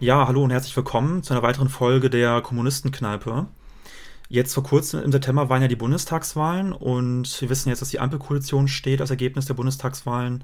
[0.00, 3.46] Ja, hallo und herzlich willkommen zu einer weiteren Folge der Kommunistenkneipe.
[4.28, 8.00] Jetzt vor kurzem im September waren ja die Bundestagswahlen und wir wissen jetzt, dass die
[8.00, 10.42] Ampelkoalition steht als Ergebnis der Bundestagswahlen.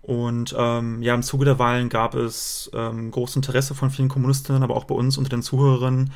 [0.00, 4.62] Und ähm, ja, im Zuge der Wahlen gab es ähm, großes Interesse von vielen Kommunistinnen,
[4.62, 6.12] aber auch bei uns unter den Zuhörern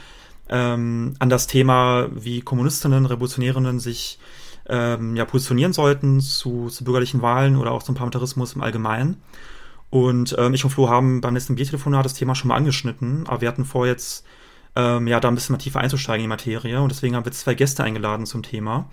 [0.48, 4.20] ähm, an das Thema, wie Kommunistinnen, Revolutionärinnen sich
[4.68, 9.20] ähm, ja, positionieren sollten zu, zu bürgerlichen Wahlen oder auch zum Parlamentarismus im Allgemeinen.
[9.90, 13.40] Und ähm, ich und Flo haben beim letzten Biertelefonat das Thema schon mal angeschnitten, aber
[13.40, 14.24] wir hatten vor, jetzt
[14.76, 16.80] ähm, ja, da ein bisschen mal tiefer einzusteigen in die Materie.
[16.80, 18.90] Und deswegen haben wir zwei Gäste eingeladen zum Thema.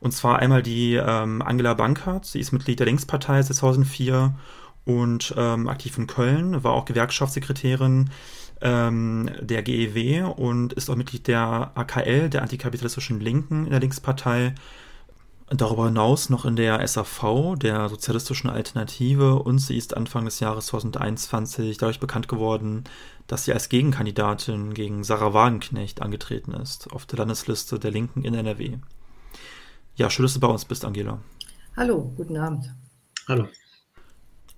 [0.00, 4.34] Und zwar einmal die ähm, Angela Bankert, sie ist Mitglied der Linkspartei seit 2004
[4.86, 8.08] und ähm, aktiv in Köln, war auch Gewerkschaftssekretärin
[8.62, 14.54] ähm, der GEW und ist auch Mitglied der AKL, der antikapitalistischen Linken in der Linkspartei
[15.50, 20.66] darüber hinaus noch in der SAV, der Sozialistischen Alternative, und sie ist Anfang des Jahres
[20.66, 22.84] 2021 dadurch bekannt geworden,
[23.26, 28.34] dass sie als Gegenkandidatin gegen Sarah Wagenknecht angetreten ist, auf der Landesliste der Linken in
[28.34, 28.78] NRW.
[29.96, 31.18] Ja, schön, dass du bei uns bist, Angela.
[31.76, 32.72] Hallo, guten Abend.
[33.28, 33.48] Hallo.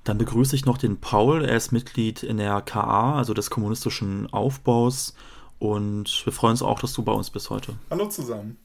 [0.05, 1.45] Dann begrüße ich noch den Paul.
[1.45, 5.15] Er ist Mitglied in der KA, also des kommunistischen Aufbaus.
[5.59, 7.75] Und wir freuen uns auch, dass du bei uns bist heute.
[7.91, 8.59] Hallo zusammen.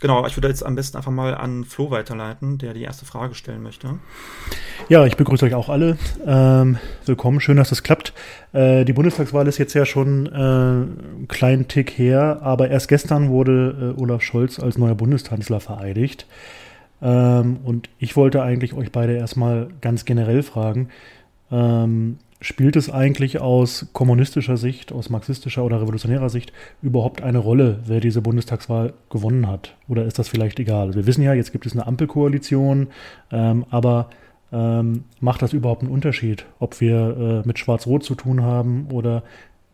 [0.00, 3.34] Genau, ich würde jetzt am besten einfach mal an Flo weiterleiten, der die erste Frage
[3.34, 3.98] stellen möchte.
[4.88, 5.98] Ja, ich begrüße euch auch alle.
[6.26, 8.14] Ähm, willkommen, schön, dass es klappt.
[8.54, 13.28] Äh, die Bundestagswahl ist jetzt ja schon äh, einen kleinen Tick her, aber erst gestern
[13.28, 16.24] wurde äh, Olaf Scholz als neuer Bundeskanzler vereidigt.
[17.02, 20.88] Ähm, und ich wollte eigentlich euch beide erstmal ganz generell fragen,
[21.52, 27.80] ähm, Spielt es eigentlich aus kommunistischer Sicht, aus marxistischer oder revolutionärer Sicht überhaupt eine Rolle,
[27.84, 29.76] wer diese Bundestagswahl gewonnen hat?
[29.88, 30.94] Oder ist das vielleicht egal?
[30.94, 32.88] Wir wissen ja, jetzt gibt es eine Ampelkoalition,
[33.30, 34.08] ähm, aber
[34.52, 39.22] ähm, macht das überhaupt einen Unterschied, ob wir äh, mit Schwarz-Rot zu tun haben oder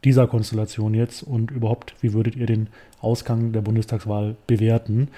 [0.03, 1.23] dieser Konstellation jetzt?
[1.23, 2.67] Und überhaupt, wie würdet ihr den
[3.01, 5.09] Ausgang der Bundestagswahl bewerten?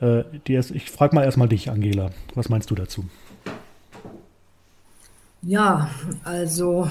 [0.00, 2.10] Äh, erst, ich frage mal erstmal dich, Angela.
[2.34, 3.04] Was meinst du dazu?
[5.42, 5.90] Ja,
[6.24, 6.88] also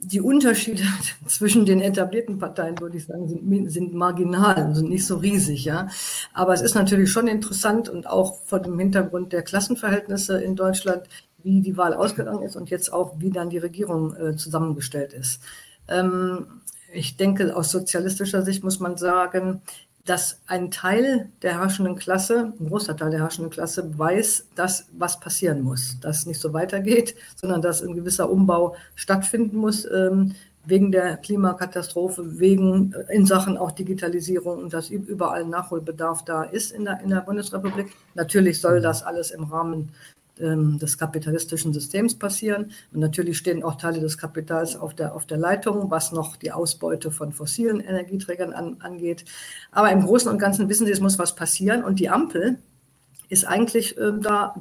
[0.00, 0.82] die Unterschiede
[1.26, 5.88] zwischen den etablierten Parteien, würde ich sagen, sind, sind marginal, sind nicht so riesig, ja.
[6.32, 11.02] Aber es ist natürlich schon interessant und auch vor dem Hintergrund der Klassenverhältnisse in Deutschland,
[11.42, 15.40] wie die Wahl ausgegangen ist und jetzt auch, wie dann die Regierung äh, zusammengestellt ist.
[15.88, 16.46] Ähm,
[16.92, 19.62] ich denke, aus sozialistischer Sicht muss man sagen,
[20.08, 25.20] dass ein Teil der herrschenden Klasse, ein großer Teil der herrschenden Klasse weiß, dass was
[25.20, 30.34] passieren muss, dass es nicht so weitergeht, sondern dass ein gewisser Umbau stattfinden muss ähm,
[30.64, 36.72] wegen der Klimakatastrophe, wegen äh, in Sachen auch Digitalisierung und dass überall Nachholbedarf da ist
[36.72, 37.88] in der, in der Bundesrepublik.
[38.14, 39.92] Natürlich soll das alles im Rahmen
[40.40, 42.72] ähm, des kapitalistischen Systems passieren.
[42.92, 46.52] Und natürlich stehen auch Teile des Kapitals auf der, auf der Leitung, was noch die
[46.52, 49.24] Ausbeute von fossilen Energieträgern an, angeht.
[49.72, 51.84] Aber im Großen und Ganzen wissen Sie, es muss was passieren.
[51.84, 52.58] Und die Ampel
[53.28, 54.54] ist eigentlich äh, da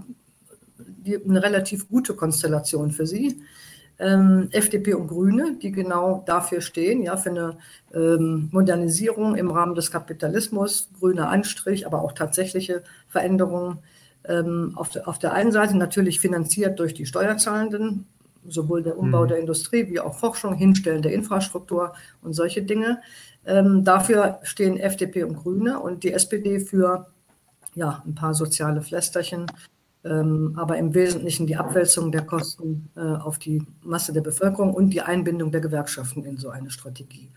[0.77, 3.41] die, eine relativ gute Konstellation für Sie.
[3.99, 7.57] Ähm, FDP und Grüne, die genau dafür stehen, ja, für eine
[7.95, 13.79] ähm, Modernisierung im Rahmen des Kapitalismus, grüner Anstrich, aber auch tatsächliche Veränderungen
[14.27, 18.05] ähm, auf, der, auf der einen Seite natürlich finanziert durch die Steuerzahlenden,
[18.47, 19.27] sowohl der Umbau mhm.
[19.29, 23.01] der Industrie wie auch Forschung, Hinstellen der Infrastruktur und solche Dinge.
[23.45, 27.07] Ähm, dafür stehen FDP und Grüne und die SPD für
[27.75, 29.45] ja, ein paar soziale Flästerchen,
[30.03, 34.89] ähm, aber im Wesentlichen die Abwälzung der Kosten äh, auf die Masse der Bevölkerung und
[34.89, 37.29] die Einbindung der Gewerkschaften in so eine Strategie.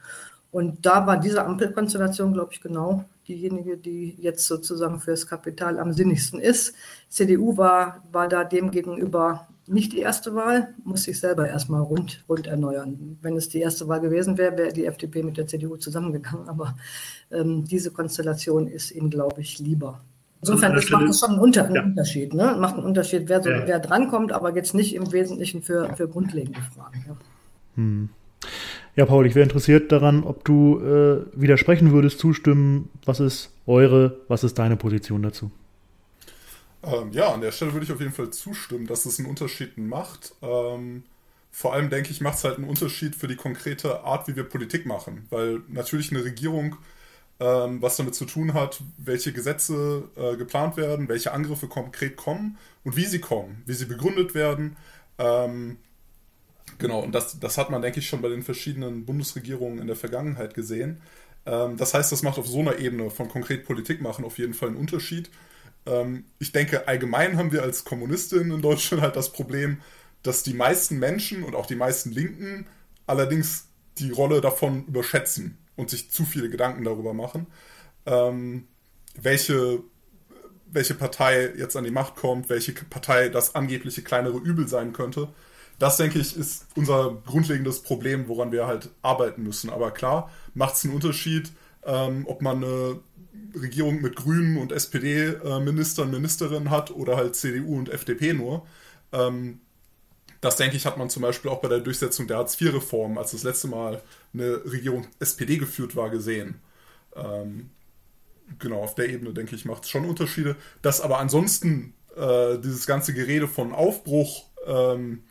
[0.53, 5.93] Und da war diese Ampelkonstellation, glaube ich, genau diejenige, die jetzt sozusagen fürs Kapital am
[5.93, 6.75] sinnigsten ist.
[7.09, 12.49] CDU war, war da demgegenüber nicht die erste Wahl, muss sich selber erstmal rund, rund
[12.49, 13.19] erneuern.
[13.23, 16.49] Wenn es die erste Wahl gewesen wäre, wäre die FDP mit der CDU zusammengegangen.
[16.49, 16.77] Aber
[17.31, 20.01] ähm, diese Konstellation ist ihnen, glaube ich, lieber.
[20.41, 21.83] Insofern das macht es schon einen, Unter ja.
[21.83, 22.35] einen Unterschied.
[22.35, 22.57] Ne?
[22.59, 23.67] Macht einen Unterschied, wer, so, ja.
[23.67, 27.05] wer drankommt, aber jetzt nicht im Wesentlichen für, für grundlegende Fragen.
[27.07, 27.17] Ja.
[27.77, 28.09] Hm.
[28.97, 32.91] Ja, Paul, ich wäre interessiert daran, ob du äh, widersprechen würdest, zustimmen.
[33.05, 35.51] Was ist eure, was ist deine Position dazu?
[36.83, 39.79] Ähm, ja, an der Stelle würde ich auf jeden Fall zustimmen, dass es einen Unterschied
[39.79, 40.35] macht.
[40.43, 41.05] Ähm,
[41.51, 44.45] vor allem denke ich, macht es halt einen Unterschied für die konkrete Art, wie wir
[44.45, 45.27] Politik machen.
[45.31, 46.77] Weil natürlich eine Regierung
[47.41, 52.59] ähm, was damit zu tun hat, welche Gesetze äh, geplant werden, welche Angriffe konkret kommen
[52.85, 54.77] und wie sie kommen, wie sie begründet werden.
[55.19, 55.79] Ähm,
[56.79, 59.97] genau, und das, das hat man, denke ich, schon bei den verschiedenen Bundesregierungen in der
[59.97, 61.01] Vergangenheit gesehen.
[61.47, 64.55] Ähm, das heißt, das macht auf so einer Ebene von konkret Politik machen auf jeden
[64.55, 65.31] Fall einen Unterschied.
[65.87, 69.79] Ähm, ich denke, allgemein haben wir als Kommunistinnen in Deutschland halt das Problem,
[70.23, 72.67] dass die meisten Menschen und auch die meisten Linken
[73.07, 73.67] allerdings
[73.99, 77.47] die Rolle davon überschätzen und sich zu viele Gedanken darüber machen,
[78.07, 78.69] ähm,
[79.21, 79.83] welche,
[80.67, 85.29] welche Partei jetzt an die Macht kommt, welche Partei das angebliche kleinere Übel sein könnte.
[85.81, 89.71] Das, denke ich, ist unser grundlegendes Problem, woran wir halt arbeiten müssen.
[89.71, 91.51] Aber klar, macht es einen Unterschied,
[91.85, 93.01] ähm, ob man eine
[93.59, 98.67] Regierung mit Grünen und SPD-Ministern, äh, Ministerinnen hat oder halt CDU und FDP nur.
[99.13, 99.63] Ähm,
[100.43, 103.43] das denke ich, hat man zum Beispiel auch bei der Durchsetzung der Hartz-IV-Reform, als das
[103.43, 104.03] letzte Mal
[104.35, 106.61] eine Regierung SPD geführt war, gesehen.
[107.17, 107.71] Ähm,
[108.59, 110.57] genau, auf der Ebene, denke ich, macht es schon Unterschiede.
[110.83, 115.23] Dass aber ansonsten äh, dieses ganze Gerede von Aufbruch ähm,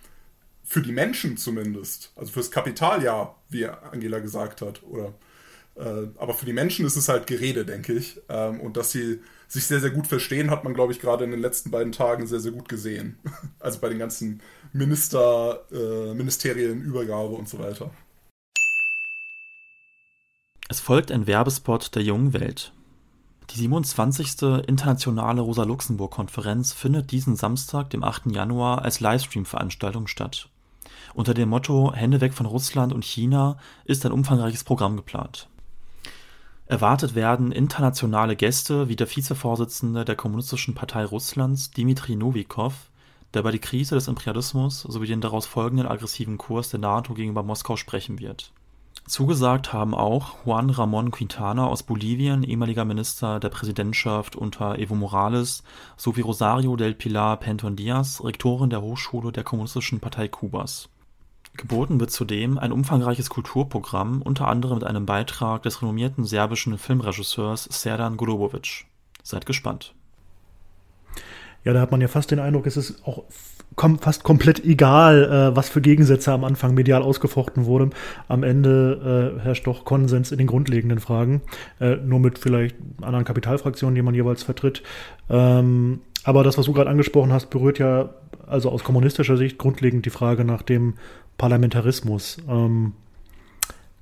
[0.70, 5.16] für die Menschen zumindest, also fürs Kapital ja, wie Angela gesagt hat, oder
[5.76, 8.22] äh, aber für die Menschen ist es halt Gerede, denke ich.
[8.30, 11.32] Ähm, und dass sie sich sehr, sehr gut verstehen, hat man, glaube ich, gerade in
[11.32, 13.18] den letzten beiden Tagen sehr, sehr gut gesehen.
[13.60, 17.90] Also bei den ganzen Minister, äh, Ministerienübergabe und so weiter.
[20.70, 22.74] Es folgt ein Werbespot der jungen Welt.
[23.50, 24.68] Die 27.
[24.68, 28.28] Internationale Rosa-Luxemburg-Konferenz findet diesen Samstag, dem 8.
[28.28, 30.50] Januar, als Livestream-Veranstaltung statt.
[31.14, 35.48] Unter dem Motto Hände weg von Russland und China ist ein umfangreiches Programm geplant.
[36.68, 42.92] Erwartet werden internationale Gäste wie der Vizevorsitzende der Kommunistischen Partei Russlands, Dmitri Novikov,
[43.34, 47.42] der über die Krise des Imperialismus sowie den daraus folgenden aggressiven Kurs der NATO gegenüber
[47.42, 48.52] Moskau sprechen wird.
[49.08, 55.64] Zugesagt haben auch Juan Ramón Quintana aus Bolivien, ehemaliger Minister der Präsidentschaft unter Evo Morales,
[55.98, 60.90] sowie Rosario del Pilar Penton Diaz, Rektorin der Hochschule der Kommunistischen Partei Kubas.
[61.56, 67.66] Geboten wird zudem ein umfangreiches Kulturprogramm, unter anderem mit einem Beitrag des renommierten serbischen Filmregisseurs
[67.70, 68.86] Serdan Golubovic.
[69.24, 69.94] Seid gespannt.
[71.66, 73.24] Ja, da hat man ja fast den Eindruck, es ist auch
[73.76, 77.92] kom fast komplett egal, äh, was für Gegensätze am Anfang medial ausgefochten wurden.
[78.28, 81.42] Am Ende äh, herrscht doch Konsens in den grundlegenden Fragen,
[81.80, 84.84] äh, nur mit vielleicht anderen Kapitalfraktionen, die man jeweils vertritt.
[85.30, 88.10] Ähm, aber das, was du gerade angesprochen hast, berührt ja
[88.48, 90.96] also aus kommunistischer Sicht grundlegend die Frage nach dem
[91.40, 92.38] Parlamentarismus.
[92.48, 92.94] Ähm,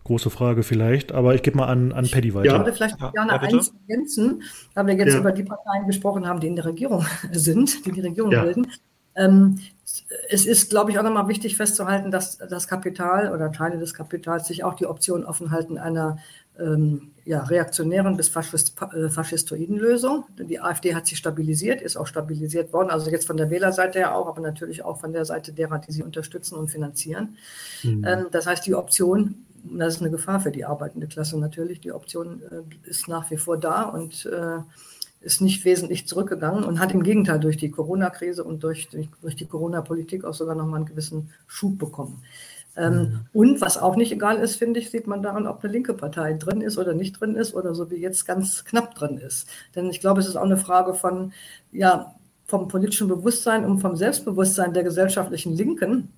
[0.03, 2.53] große Frage vielleicht, aber ich gebe mal an, an Paddy weiter.
[2.53, 4.43] Ich würde vielleicht ja, gerne ja, eins ergänzen,
[4.73, 5.19] weil wir jetzt ja.
[5.19, 8.43] über die Parteien gesprochen haben, die in der Regierung sind, die die Regierung ja.
[8.43, 8.67] bilden.
[9.15, 9.59] Ähm,
[10.29, 14.47] es ist, glaube ich, auch nochmal wichtig festzuhalten, dass das Kapital oder Teile des Kapitals
[14.47, 16.17] sich auch die Option offen halten einer
[16.59, 20.25] ähm, ja, reaktionären bis Faschist, äh, faschistoiden Lösung.
[20.37, 24.15] Die AfD hat sich stabilisiert, ist auch stabilisiert worden, also jetzt von der Wählerseite her
[24.15, 27.37] auch, aber natürlich auch von der Seite derer, die sie unterstützen und finanzieren.
[27.83, 28.03] Mhm.
[28.05, 31.91] Ähm, das heißt, die Option, das ist eine Gefahr für die arbeitende Klasse natürlich, die
[31.91, 34.59] Option äh, ist nach wie vor da und äh,
[35.21, 39.35] ist nicht wesentlich zurückgegangen und hat im Gegenteil durch die Corona-Krise und durch, durch, durch
[39.35, 42.23] die Corona-Politik auch sogar nochmal einen gewissen Schub bekommen.
[42.77, 43.19] Ähm, mhm.
[43.33, 46.33] Und was auch nicht egal ist, finde ich, sieht man daran, ob eine linke Partei
[46.33, 49.49] drin ist oder nicht drin ist oder so wie jetzt ganz knapp drin ist.
[49.75, 51.33] Denn ich glaube, es ist auch eine Frage von,
[51.71, 52.13] ja,
[52.45, 56.09] vom politischen Bewusstsein und vom Selbstbewusstsein der gesellschaftlichen Linken,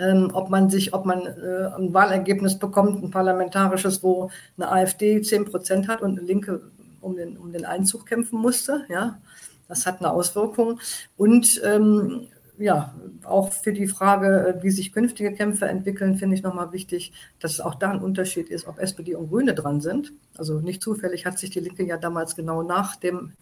[0.00, 5.22] ähm, ob man sich, ob man äh, ein Wahlergebnis bekommt, ein parlamentarisches, wo eine AfD
[5.22, 6.62] 10 Prozent hat und eine Linke
[7.02, 8.84] um den, um den Einzug kämpfen musste.
[8.88, 9.20] Ja,
[9.68, 10.80] das hat eine Auswirkung.
[11.16, 12.28] Und ähm,
[12.58, 12.94] ja,
[13.24, 17.60] auch für die Frage, wie sich künftige Kämpfe entwickeln, finde ich nochmal wichtig, dass es
[17.60, 20.12] auch da ein Unterschied ist, ob SPD und Grüne dran sind.
[20.36, 23.32] Also nicht zufällig hat sich die Linke ja damals genau nach, dem,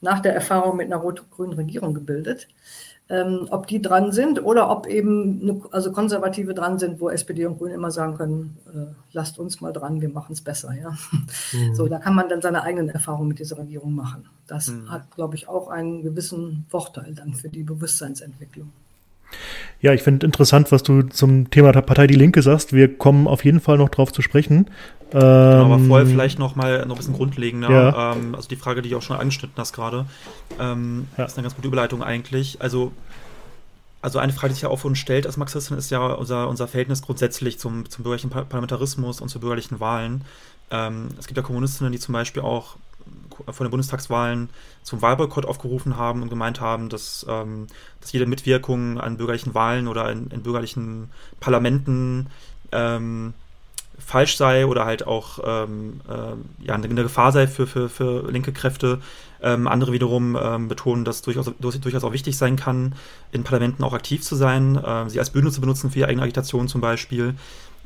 [0.00, 2.48] nach der Erfahrung mit einer rot-grünen Regierung gebildet
[3.10, 7.44] ähm, ob die dran sind oder ob eben eine, also Konservative dran sind, wo SPD
[7.44, 10.72] und Grüne immer sagen können, äh, lasst uns mal dran, wir machen es besser.
[10.72, 10.96] Ja?
[11.52, 11.74] Mhm.
[11.74, 14.24] So, da kann man dann seine eigenen Erfahrungen mit dieser Regierung machen.
[14.46, 14.90] Das mhm.
[14.90, 18.72] hat, glaube ich, auch einen gewissen Vorteil dann für die Bewusstseinsentwicklung.
[19.80, 22.72] Ja, ich finde interessant, was du zum Thema der Partei Die Linke sagst.
[22.72, 24.70] Wir kommen auf jeden Fall noch drauf zu sprechen.
[25.12, 27.70] Ähm, genau, aber vorher vielleicht noch mal noch ein bisschen grundlegender.
[27.70, 28.12] Ja.
[28.12, 30.06] Ähm, also die Frage, die du auch schon angeschnitten hast gerade,
[30.58, 31.24] ähm, ja.
[31.24, 32.60] ist eine ganz gute Überleitung eigentlich.
[32.60, 32.92] Also
[34.02, 36.48] Also eine Frage, die sich ja auch für uns stellt als Marxistin, ist ja unser,
[36.48, 40.24] unser Verhältnis grundsätzlich zum, zum bürgerlichen Parlamentarismus und zu bürgerlichen Wahlen.
[40.70, 42.76] Ähm, es gibt ja Kommunistinnen, die zum Beispiel auch
[43.46, 44.48] von den Bundestagswahlen
[44.82, 47.66] zum Wahlboykott aufgerufen haben und gemeint haben, dass, ähm,
[48.00, 52.28] dass jede Mitwirkung an bürgerlichen Wahlen oder in, in bürgerlichen Parlamenten
[52.72, 53.34] ähm,
[53.98, 58.52] falsch sei oder halt auch ähm, äh, ja, eine, Gefahr sei für, für, für linke
[58.52, 59.00] Kräfte.
[59.42, 62.94] Ähm, andere wiederum ähm, betonen, dass durchaus, durchaus auch wichtig sein kann,
[63.30, 66.22] in Parlamenten auch aktiv zu sein, äh, sie als Bühne zu benutzen für ihre eigene
[66.22, 67.34] Agitation zum Beispiel.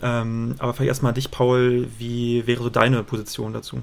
[0.01, 3.83] Ähm, aber vielleicht erstmal dich, Paul, wie wäre so deine Position dazu?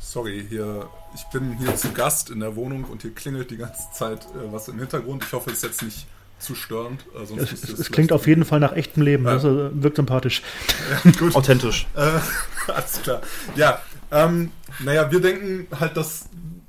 [0.00, 3.90] Sorry, hier, ich bin hier zu Gast in der Wohnung und hier klingelt die ganze
[3.92, 5.24] Zeit äh, was im Hintergrund.
[5.24, 6.06] Ich hoffe, es ist jetzt nicht
[6.38, 7.04] zu störend.
[7.14, 9.24] Äh, es, es, es klingt auf jeden Fall nach echtem Leben.
[9.24, 9.32] Ja.
[9.32, 10.42] Also wirkt sympathisch.
[11.04, 11.34] Ja, gut.
[11.34, 11.86] Authentisch.
[11.94, 12.20] Äh,
[12.72, 13.22] alles klar.
[13.56, 16.26] Ja, ähm, naja, wir denken halt, dass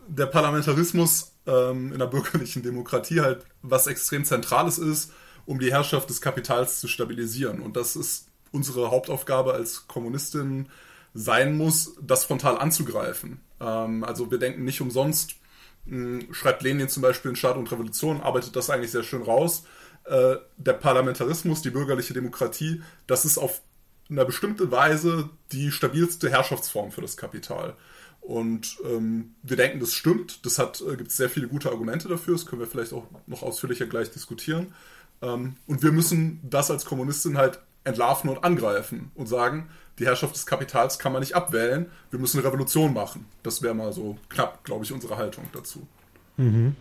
[0.08, 5.12] der Parlamentarismus ähm, in der bürgerlichen Demokratie halt was extrem Zentrales ist,
[5.46, 7.62] um die Herrschaft des Kapitals zu stabilisieren.
[7.62, 10.68] Und das ist unsere Hauptaufgabe als Kommunistin
[11.14, 13.42] sein muss, das frontal anzugreifen.
[13.60, 15.36] Ähm, also wir denken nicht umsonst,
[15.86, 19.64] mh, schreibt Lenin zum Beispiel in Staat und Revolution, arbeitet das eigentlich sehr schön raus.
[20.06, 23.62] Äh, der Parlamentarismus, die bürgerliche Demokratie, das ist auf
[24.10, 27.76] eine bestimmte Weise die stabilste Herrschaftsform für das Kapital.
[28.22, 30.46] Und ähm, wir denken, das stimmt.
[30.46, 32.34] Das hat, äh, gibt es sehr viele gute Argumente dafür.
[32.34, 34.74] Das können wir vielleicht auch noch ausführlicher gleich diskutieren.
[35.22, 40.34] Ähm, und wir müssen das als Kommunistin halt entlarven und angreifen und sagen, die Herrschaft
[40.34, 43.26] des Kapitals kann man nicht abwählen, wir müssen eine Revolution machen.
[43.44, 45.86] Das wäre mal so knapp, glaube ich, unsere Haltung dazu.
[46.38, 46.76] Mhm.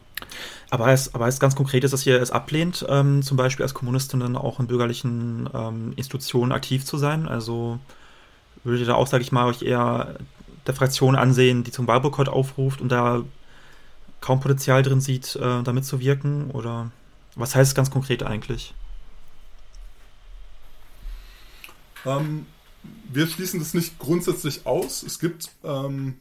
[0.70, 3.74] Aber heißt, aber heißt ganz konkret, ist, dass ihr es ablehnt, ähm, zum Beispiel als
[3.74, 7.28] Kommunistin dann auch in bürgerlichen ähm, Institutionen aktiv zu sein?
[7.28, 7.78] Also
[8.64, 10.16] würdet ihr da auch, sage ich mal, euch eher
[10.66, 13.22] der Fraktion ansehen, die zum Wahlboykott aufruft und da
[14.20, 16.50] kaum Potenzial drin sieht, äh, damit zu wirken?
[16.50, 16.90] Oder
[17.34, 18.74] was heißt es ganz konkret eigentlich?
[22.04, 22.46] Ähm,
[23.10, 25.02] wir schließen das nicht grundsätzlich aus.
[25.02, 26.20] Es gibt ähm,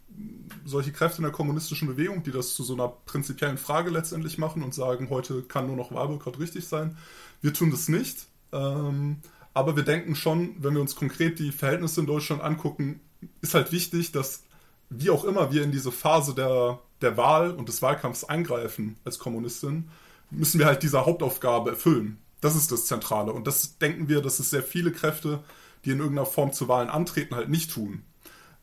[0.66, 4.64] solche Kräfte in der kommunistischen Bewegung, die das zu so einer prinzipiellen Frage letztendlich machen
[4.64, 6.98] und sagen, heute kann nur noch Wahlboykott richtig sein.
[7.42, 8.28] Wir tun das nicht.
[8.52, 9.18] Ähm,
[9.54, 13.02] aber wir denken schon, wenn wir uns konkret die Verhältnisse in Deutschland angucken,
[13.42, 14.44] ist halt wichtig, dass
[14.90, 19.20] wie auch immer wir in diese Phase der, der Wahl und des Wahlkampfs eingreifen als
[19.20, 19.90] Kommunistin,
[20.30, 22.20] müssen wir halt diese Hauptaufgabe erfüllen.
[22.40, 23.34] Das ist das Zentrale.
[23.34, 25.44] Und das denken wir, dass es sehr viele Kräfte
[25.88, 28.04] die in irgendeiner Form zu Wahlen antreten, halt nicht tun.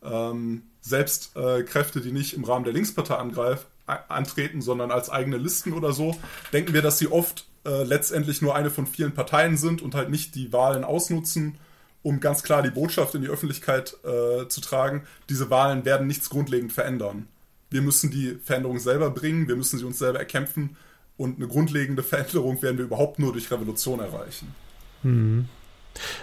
[0.03, 5.39] Ähm, selbst äh, Kräfte, die nicht im Rahmen der Linkspartei angreif, antreten, sondern als eigene
[5.39, 6.17] Listen oder so,
[6.53, 10.11] denken wir, dass sie oft äh, letztendlich nur eine von vielen Parteien sind und halt
[10.11, 11.57] nicht die Wahlen ausnutzen,
[12.03, 15.05] um ganz klar die Botschaft in die Öffentlichkeit äh, zu tragen.
[15.31, 17.27] Diese Wahlen werden nichts grundlegend verändern.
[17.71, 20.77] Wir müssen die Veränderung selber bringen, wir müssen sie uns selber erkämpfen
[21.17, 24.55] und eine grundlegende Veränderung werden wir überhaupt nur durch Revolution erreichen.
[25.03, 25.49] Mhm.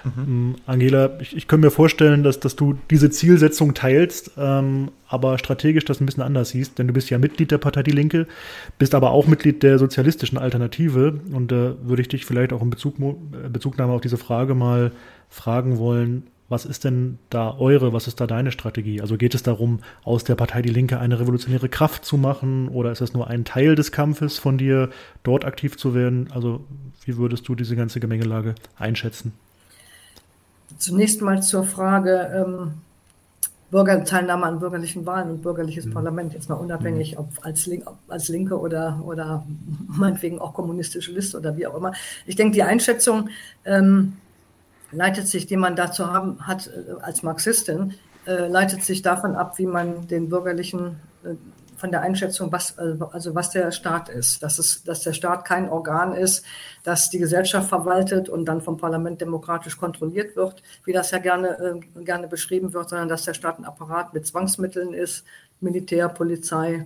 [0.04, 0.56] Mhm.
[0.66, 5.86] Angela, ich, ich könnte mir vorstellen, dass, dass du diese Zielsetzung teilst, ähm, aber strategisch
[5.86, 8.28] das ein bisschen anders siehst, denn du bist ja Mitglied der Partei Die Linke,
[8.78, 12.62] bist aber auch Mitglied der sozialistischen Alternative und da äh, würde ich dich vielleicht auch
[12.62, 14.92] in Bezug, äh, Bezugnahme auf diese Frage mal
[15.30, 19.00] fragen wollen, was ist denn da eure, was ist da deine Strategie?
[19.00, 22.92] Also geht es darum, aus der Partei Die Linke eine revolutionäre Kraft zu machen oder
[22.92, 24.90] ist es nur ein Teil des Kampfes von dir,
[25.24, 26.28] dort aktiv zu werden?
[26.34, 26.66] Also
[27.06, 29.32] wie würdest du diese ganze Gemengelage einschätzen?
[30.82, 32.74] Zunächst mal zur Frage ähm,
[33.70, 35.94] Bürgerteilnahme an bürgerlichen Wahlen und bürgerliches mhm.
[35.94, 37.20] Parlament, jetzt mal unabhängig, mhm.
[37.20, 39.46] ob als, Link, ob als Linke oder, oder
[39.88, 41.94] meinetwegen auch kommunistische Liste oder wie auch immer.
[42.26, 43.30] Ich denke, die Einschätzung
[43.64, 44.18] ähm,
[44.92, 47.94] leitet sich, die man dazu haben, hat äh, als Marxistin,
[48.26, 51.36] äh, leitet sich davon ab, wie man den bürgerlichen äh,
[51.82, 55.68] von der Einschätzung, was, also was der Staat ist, dass, es, dass der Staat kein
[55.68, 56.46] Organ ist,
[56.84, 61.82] das die Gesellschaft verwaltet und dann vom Parlament demokratisch kontrolliert wird, wie das ja gerne,
[61.98, 65.26] äh, gerne beschrieben wird, sondern dass der Staat ein Apparat mit Zwangsmitteln ist,
[65.60, 66.86] Militär, Polizei,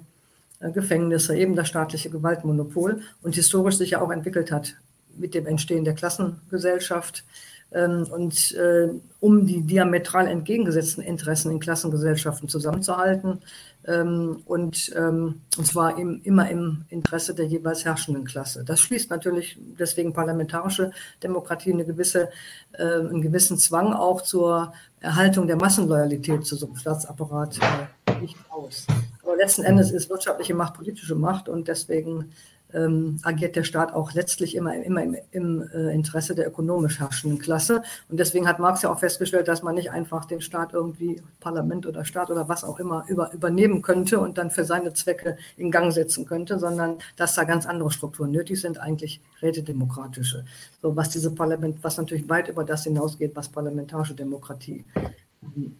[0.62, 4.76] äh, Gefängnisse, eben das staatliche Gewaltmonopol und historisch sich ja auch entwickelt hat
[5.18, 7.26] mit dem Entstehen der Klassengesellschaft
[7.72, 13.42] und äh, um die diametral entgegengesetzten Interessen in Klassengesellschaften zusammenzuhalten
[13.88, 18.64] ähm, und, ähm, und zwar im, immer im Interesse der jeweils herrschenden Klasse.
[18.64, 20.92] Das schließt natürlich deswegen parlamentarische
[21.24, 22.30] Demokratie eine gewisse,
[22.74, 27.60] äh, einen gewissen Zwang auch zur Erhaltung der Massenloyalität zu so einem Staatsapparat
[28.08, 28.88] äh, nicht aus.
[29.24, 32.32] Aber letzten Endes ist wirtschaftliche Macht politische Macht und deswegen
[32.76, 37.40] ähm, agiert der Staat auch letztlich immer, immer im, im äh, Interesse der ökonomisch herrschenden
[37.40, 37.82] Klasse.
[38.10, 41.86] Und deswegen hat Marx ja auch festgestellt, dass man nicht einfach den Staat irgendwie, Parlament
[41.86, 45.72] oder Staat oder was auch immer, über, übernehmen könnte und dann für seine Zwecke in
[45.72, 50.46] Gang setzen könnte, sondern dass da ganz andere Strukturen nötig sind, eigentlich rätedemokratische.
[50.82, 54.86] So was diese Parlament, was natürlich weit über das hinausgeht, was parlamentarische Demokratie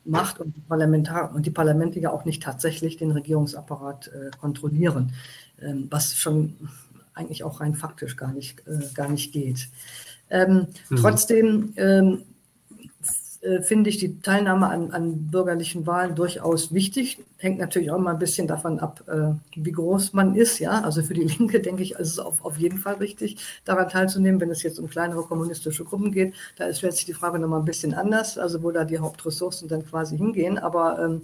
[0.04, 5.14] macht und die, Parlamentar und die Parlamente ja auch nicht tatsächlich den Regierungsapparat äh, kontrollieren,
[5.62, 6.56] ähm, was schon
[7.16, 9.70] eigentlich auch rein faktisch gar nicht, äh, gar nicht geht.
[10.30, 10.96] Ähm, mhm.
[10.98, 12.24] Trotzdem ähm,
[13.46, 17.20] äh, finde ich die Teilnahme an, an, bürgerlichen Wahlen durchaus wichtig.
[17.38, 20.58] Hängt natürlich auch mal ein bisschen davon ab, äh, wie groß man ist.
[20.58, 23.90] Ja, also für die Linke denke ich, ist es auf, auf jeden Fall wichtig, daran
[23.90, 24.42] teilzunehmen.
[24.42, 27.66] Wenn es jetzt um kleinere kommunistische Gruppen geht, da ist letztlich die Frage nochmal ein
[27.66, 30.58] bisschen anders, also wo da die Hauptressourcen dann quasi hingehen.
[30.58, 31.22] Aber ähm,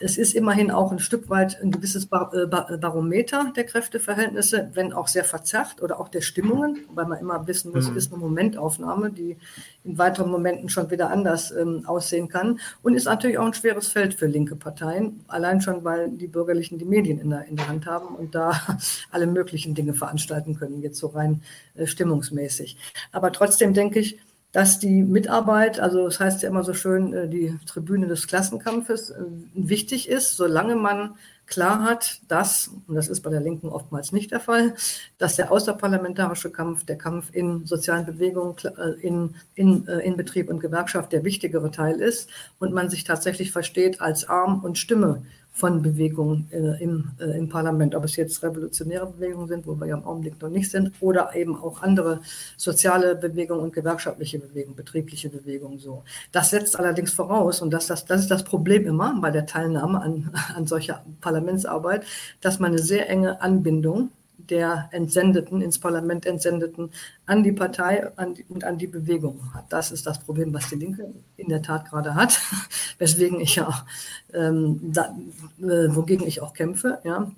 [0.00, 5.08] es ist immerhin auch ein Stück weit ein gewisses äh, Barometer der Kräfteverhältnisse, wenn auch
[5.08, 7.96] sehr verzerrt oder auch der Stimmungen, weil man immer wissen muss, mhm.
[7.96, 9.36] ist eine Momentaufnahme, die
[9.84, 12.60] in weiteren Momenten schon wieder anders ähm, aussehen kann.
[12.82, 16.78] Und ist natürlich auch ein schweres Feld für linke Parteien, allein schon, weil die Bürgerlichen
[16.78, 18.52] die Medien in der, in der Hand haben und da
[19.10, 21.42] alle möglichen Dinge veranstalten können, jetzt so rein
[21.74, 22.76] äh, stimmungsmäßig.
[23.12, 24.18] Aber trotzdem denke ich,
[24.52, 29.10] dass die Mitarbeit, also das heißt ja immer so schön, äh, die Tribüne des Klassenkampfes,
[29.10, 29.22] äh,
[29.54, 31.14] wichtig ist, solange man
[31.46, 34.74] klar hat, dass, und das ist bei der Linken oftmals nicht der Fall,
[35.18, 40.60] dass der außerparlamentarische Kampf, der Kampf in sozialen Bewegungen, äh, in, in, in Betrieb und
[40.60, 42.28] Gewerkschaft der wichtigere Teil ist
[42.58, 47.48] und man sich tatsächlich versteht als Arm und Stimme von Bewegungen äh, im, äh, im
[47.48, 50.92] Parlament, ob es jetzt revolutionäre Bewegungen sind, wo wir ja im Augenblick noch nicht sind,
[51.00, 52.20] oder eben auch andere
[52.56, 56.02] soziale Bewegungen und gewerkschaftliche Bewegungen, betriebliche Bewegungen so.
[56.32, 60.00] Das setzt allerdings voraus, und das, das, das ist das Problem immer bei der Teilnahme
[60.00, 62.04] an, an solcher Parlamentsarbeit,
[62.40, 64.10] dass man eine sehr enge Anbindung
[64.48, 66.90] der Entsendeten, ins Parlament Entsendeten,
[67.26, 68.10] an die Partei
[68.48, 69.72] und an die Bewegung hat.
[69.72, 72.40] Das ist das Problem, was die Linke in der Tat gerade hat,
[72.98, 73.84] weswegen ich auch,
[74.32, 75.14] ähm, da,
[75.58, 77.00] äh, wogegen ich auch kämpfe.
[77.04, 77.30] Ja.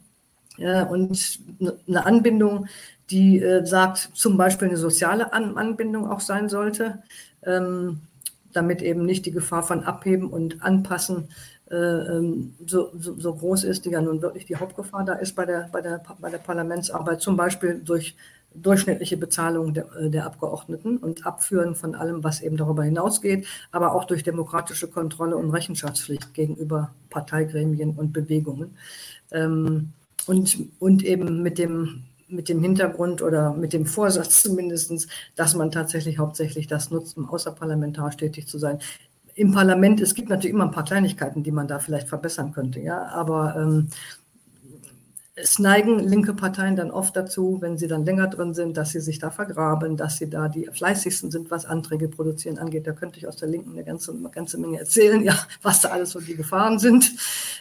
[0.57, 1.41] ja und
[1.89, 2.67] eine Anbindung,
[3.11, 7.03] die äh, sagt, zum Beispiel eine soziale an Anbindung auch sein sollte,
[7.45, 8.01] ähm,
[8.53, 11.29] damit eben nicht die Gefahr von Abheben und Anpassen
[12.67, 15.71] so, so, so, groß ist, die ja nun wirklich die Hauptgefahr da ist bei der,
[15.73, 18.15] bei der, bei der Parlamentsarbeit, zum Beispiel durch
[18.55, 23.95] durchschnittliche Bezahlung der, äh, der, Abgeordneten und Abführen von allem, was eben darüber hinausgeht, aber
[23.95, 28.77] auch durch demokratische Kontrolle und Rechenschaftspflicht gegenüber Parteigremien und Bewegungen.
[29.31, 29.93] Ähm,
[30.27, 35.71] und, und eben mit dem, mit dem Hintergrund oder mit dem Vorsatz zumindest, dass man
[35.71, 38.79] tatsächlich hauptsächlich das nutzt, um außerparlamentarisch tätig zu sein
[39.35, 42.81] im Parlament, es gibt natürlich immer ein paar Kleinigkeiten, die man da vielleicht verbessern könnte,
[42.81, 43.89] ja, aber ähm,
[45.35, 49.01] es neigen linke Parteien dann oft dazu, wenn sie dann länger drin sind, dass sie
[49.01, 52.87] sich da vergraben, dass sie da die fleißigsten sind, was Anträge produzieren angeht.
[52.87, 55.89] Da könnte ich aus der Linken eine ganze, eine ganze Menge erzählen, ja, was da
[55.89, 57.13] alles so die Gefahren sind.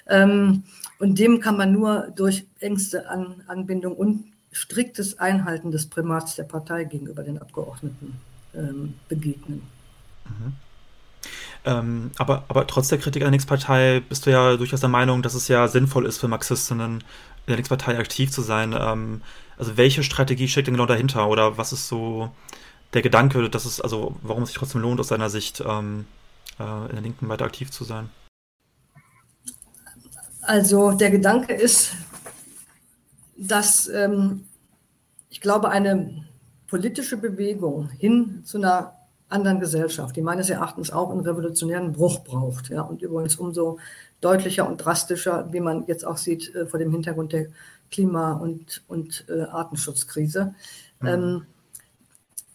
[0.07, 0.63] Ähm,
[0.99, 6.43] und dem kann man nur durch engste An Anbindung und striktes Einhalten des Primats der
[6.43, 8.19] Partei gegenüber den Abgeordneten
[8.53, 9.61] ähm, begegnen.
[10.25, 10.53] Mhm.
[11.63, 15.21] Ähm, aber, aber trotz der Kritik an der Linkspartei bist du ja durchaus der Meinung,
[15.21, 17.03] dass es ja sinnvoll ist für Marxistinnen in
[17.47, 18.75] der Linkspartei aktiv zu sein.
[18.77, 19.21] Ähm,
[19.57, 21.27] also welche Strategie steckt denn genau dahinter?
[21.27, 22.31] Oder was ist so
[22.93, 26.05] der Gedanke, dass es, also warum es sich trotzdem lohnt, aus deiner Sicht ähm,
[26.59, 28.09] äh, in der Linken weiter aktiv zu sein?
[30.41, 31.93] Also der Gedanke ist,
[33.37, 34.45] dass ähm,
[35.29, 36.25] ich glaube, eine
[36.67, 38.95] politische Bewegung hin zu einer
[39.31, 42.69] anderen Gesellschaft, die meines Erachtens auch einen revolutionären Bruch braucht.
[42.69, 43.79] Ja, und übrigens umso
[44.19, 47.47] deutlicher und drastischer, wie man jetzt auch sieht, äh, vor dem Hintergrund der
[47.91, 50.53] Klima- und, und äh, Artenschutzkrise.
[51.01, 51.07] Mhm.
[51.07, 51.45] Ähm,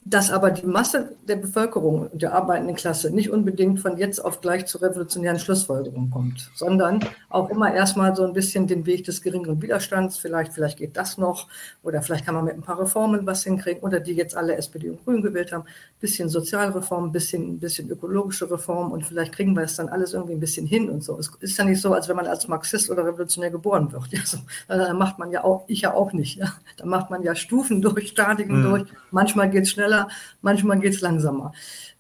[0.09, 4.41] dass aber die Masse der Bevölkerung und der arbeitenden Klasse nicht unbedingt von jetzt auf
[4.41, 9.21] gleich zu revolutionären Schlussfolgerungen kommt, sondern auch immer erstmal so ein bisschen den Weg des
[9.21, 11.49] geringeren Widerstands, vielleicht, vielleicht geht das noch
[11.83, 14.91] oder vielleicht kann man mit ein paar Reformen was hinkriegen oder die jetzt alle SPD
[14.91, 15.65] und Grün gewählt haben,
[15.99, 20.41] bisschen Sozialreform, bisschen, bisschen ökologische Reform und vielleicht kriegen wir es dann alles irgendwie ein
[20.41, 21.19] bisschen hin und so.
[21.19, 24.07] Es ist ja nicht so, als wenn man als Marxist oder Revolutionär geboren wird.
[24.13, 24.39] Ja, so.
[24.69, 26.37] Da macht man ja auch, ich ja auch nicht.
[26.37, 26.53] Ja.
[26.77, 28.69] Da macht man ja Stufen durch, Stadiken mhm.
[28.69, 28.85] durch.
[29.11, 29.96] Manchmal geht es schneller,
[30.43, 31.53] manchmal geht es langsamer.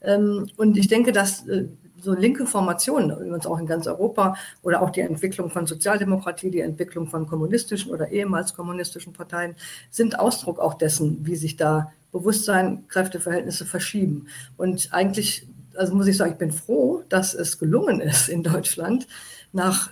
[0.02, 1.66] Ähm, und ich denke, dass äh,
[2.00, 6.60] so linke Formationen, übrigens auch in ganz Europa, oder auch die Entwicklung von Sozialdemokratie, die
[6.60, 9.56] Entwicklung von kommunistischen oder ehemals kommunistischen Parteien,
[9.90, 14.28] sind Ausdruck auch dessen, wie sich da Bewusstsein, Kräfteverhältnisse verschieben.
[14.56, 19.06] Und eigentlich, also muss ich sagen, ich bin froh, dass es gelungen ist in Deutschland,
[19.52, 19.90] nach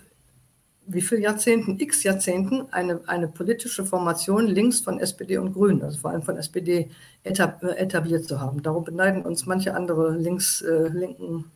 [0.87, 5.99] wie viel Jahrzehnten, x Jahrzehnten, eine, eine politische Formation links von SPD und Grünen, also
[5.99, 6.91] vor allem von SPD,
[7.23, 8.63] etabliert zu haben.
[8.63, 11.51] Darum beneiden uns manche andere links, äh, linken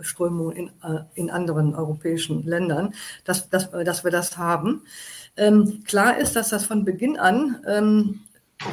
[0.00, 4.82] Strömungen in, äh, in anderen europäischen Ländern, dass, dass, dass wir das haben.
[5.36, 8.20] Ähm, klar ist, dass das von Beginn an ähm,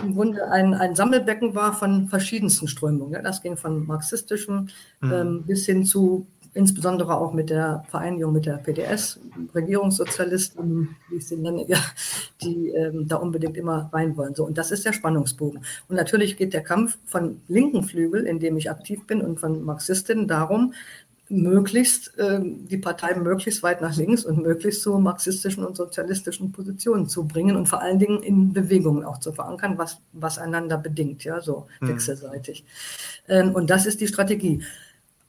[0.04, 3.24] im Grunde ein, ein Sammelbecken war von verschiedensten Strömungen.
[3.24, 4.69] Das ging von marxistischem
[5.02, 5.12] mhm.
[5.12, 9.19] ähm, bis hin zu insbesondere auch mit der Vereinigung mit der PDS,
[9.53, 11.77] Regierungssozialisten, wie ich sie nenne, ja,
[12.41, 14.35] die ähm, da unbedingt immer rein wollen.
[14.35, 15.62] So, und das ist der Spannungsbogen.
[15.88, 19.63] Und natürlich geht der Kampf von linken Flügel, in dem ich aktiv bin, und von
[19.63, 20.73] Marxistinnen darum,
[21.29, 27.07] möglichst äh, die Partei möglichst weit nach links und möglichst zu marxistischen und sozialistischen Positionen
[27.07, 31.23] zu bringen und vor allen Dingen in Bewegungen auch zu verankern, was, was einander bedingt,
[31.23, 31.89] ja, so mhm.
[31.89, 32.65] wechselseitig.
[33.27, 34.63] Ähm, und das ist die Strategie.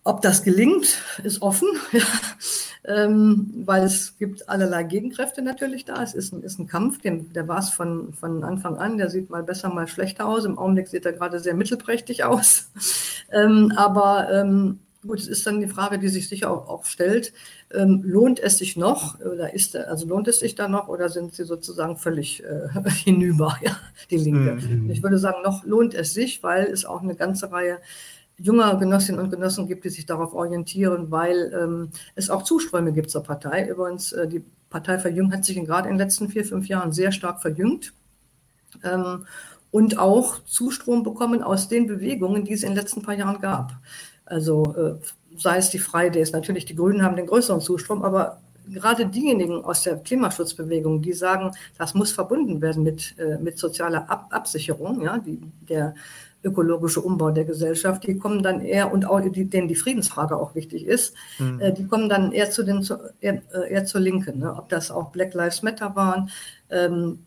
[0.03, 1.69] Ob das gelingt, ist offen,
[2.85, 6.03] ähm, weil es gibt allerlei Gegenkräfte natürlich da.
[6.03, 8.97] Es ist ein, ist ein Kampf, den, der war es von, von Anfang an.
[8.97, 10.47] Der sieht mal besser, mal schlechter aus.
[10.47, 12.71] Im Augenblick sieht er gerade sehr mittelprächtig aus.
[13.31, 17.35] Ähm, aber ähm, gut, es ist dann die Frage, die sich sicher auch, auch stellt,
[17.73, 21.35] ähm, lohnt es sich noch oder ist also lohnt es sich da noch oder sind
[21.35, 22.69] sie sozusagen völlig äh,
[23.05, 23.77] hinüber, ja,
[24.11, 24.67] die Linke?
[24.67, 24.91] Mhm.
[24.91, 27.79] Ich würde sagen, noch lohnt es sich, weil es auch eine ganze Reihe
[28.43, 33.11] junger Genossinnen und Genossen gibt, die sich darauf orientieren, weil ähm, es auch Zuströme gibt
[33.11, 33.69] zur Partei.
[33.69, 37.13] Übrigens, äh, die Partei verjüngt, hat sich gerade in den letzten vier, fünf Jahren sehr
[37.13, 37.93] stark verjüngt.
[38.83, 39.27] Ähm,
[39.71, 43.73] und auch Zustrom bekommen aus den Bewegungen, die es in den letzten paar Jahren gab.
[44.25, 44.95] Also äh,
[45.37, 48.41] sei es die Fridays, natürlich die Grünen haben den größeren Zustrom, aber
[48.73, 54.09] gerade diejenigen aus der Klimaschutzbewegung, die sagen, das muss verbunden werden mit, äh, mit sozialer
[54.09, 55.95] Ab Absicherung, ja, die, der
[56.43, 60.55] ökologische Umbau der Gesellschaft, die kommen dann eher, und auch die, denen die Friedensfrage auch
[60.55, 61.61] wichtig ist, mhm.
[61.61, 64.39] äh, die kommen dann eher zu den zu, eher, äh, eher zur Linken.
[64.39, 64.55] Ne?
[64.57, 66.31] Ob das auch Black Lives Matter waren
[66.71, 67.21] ähm,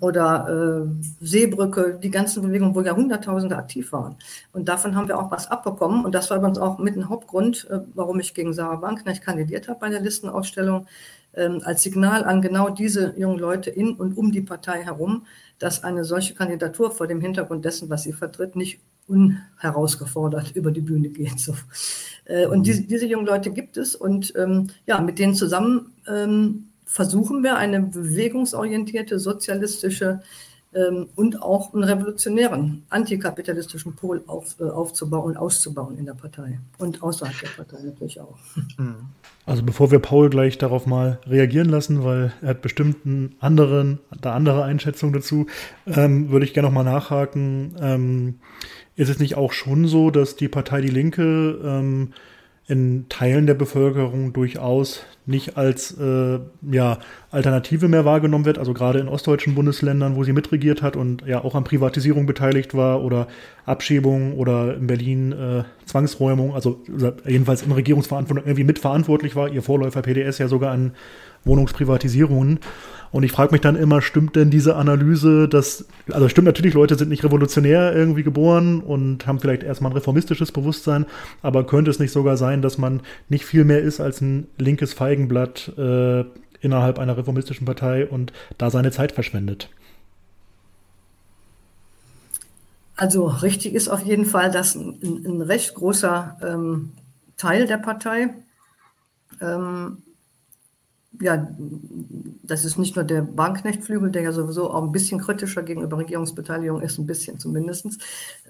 [0.00, 4.16] oder äh, Seebrücke, die ganzen Bewegungen, wo ja Hunderttausende aktiv waren.
[4.52, 6.04] Und davon haben wir auch was abbekommen.
[6.04, 9.68] Und das war übrigens auch mit ein Hauptgrund, äh, warum ich gegen Sarah Wagenknecht kandidiert
[9.68, 10.86] habe bei der Listenausstellung,
[11.34, 15.26] ähm, als Signal an genau diese jungen Leute in und um die Partei herum,
[15.62, 20.80] dass eine solche Kandidatur vor dem Hintergrund dessen, was sie vertritt, nicht unherausgefordert über die
[20.80, 21.38] Bühne geht.
[21.38, 21.54] So.
[22.24, 26.68] Äh, und diese, diese jungen Leute gibt es und ähm, ja, mit denen zusammen ähm,
[26.84, 30.20] versuchen wir eine bewegungsorientierte, sozialistische
[30.74, 36.58] ähm, und auch einen revolutionären, antikapitalistischen Pol auf, äh, aufzubauen und auszubauen in der Partei
[36.78, 38.38] und außerhalb der Partei natürlich auch.
[39.44, 43.98] Also bevor wir Paul gleich darauf mal reagieren lassen, weil er hat bestimmt einen anderen,
[44.10, 45.46] eine andere Einschätzung dazu,
[45.84, 47.74] ähm, würde ich gerne noch mal nachhaken.
[47.80, 48.34] Ähm,
[48.94, 52.12] ist es nicht auch schon so, dass die Partei Die Linke ähm,
[52.68, 56.38] in Teilen der Bevölkerung durchaus nicht als äh,
[56.70, 56.98] ja,
[57.30, 61.42] Alternative mehr wahrgenommen wird, also gerade in ostdeutschen Bundesländern, wo sie mitregiert hat und ja
[61.42, 63.28] auch an Privatisierung beteiligt war oder
[63.64, 66.80] Abschiebung oder in Berlin äh, Zwangsräumung, also
[67.26, 70.92] jedenfalls in Regierungsverantwortung irgendwie mitverantwortlich war, ihr Vorläufer PDS ja sogar an
[71.44, 72.60] Wohnungsprivatisierungen.
[73.12, 76.96] Und ich frage mich dann immer, stimmt denn diese Analyse, dass, also stimmt natürlich, Leute
[76.96, 81.04] sind nicht revolutionär irgendwie geboren und haben vielleicht erstmal ein reformistisches Bewusstsein,
[81.42, 84.94] aber könnte es nicht sogar sein, dass man nicht viel mehr ist als ein linkes
[84.94, 86.24] Feigenblatt äh,
[86.62, 89.68] innerhalb einer reformistischen Partei und da seine Zeit verschwendet?
[92.96, 96.92] Also richtig ist auf jeden Fall, dass ein, ein recht großer ähm,
[97.36, 98.30] Teil der Partei
[99.40, 100.02] ähm,
[101.20, 101.48] ja,
[102.42, 106.80] das ist nicht nur der Bahnknechtflügel, der ja sowieso auch ein bisschen kritischer gegenüber Regierungsbeteiligung
[106.80, 107.86] ist, ein bisschen zumindest,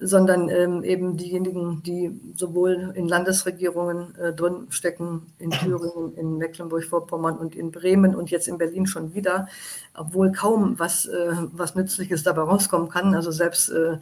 [0.01, 7.37] sondern ähm, eben diejenigen, die sowohl in Landesregierungen äh, drin stecken, in Thüringen, in Mecklenburg-Vorpommern
[7.37, 9.49] und in Bremen und jetzt in Berlin schon wieder,
[9.95, 13.15] obwohl kaum was, äh, was Nützliches dabei rauskommen kann.
[13.15, 13.99] Also selbst äh,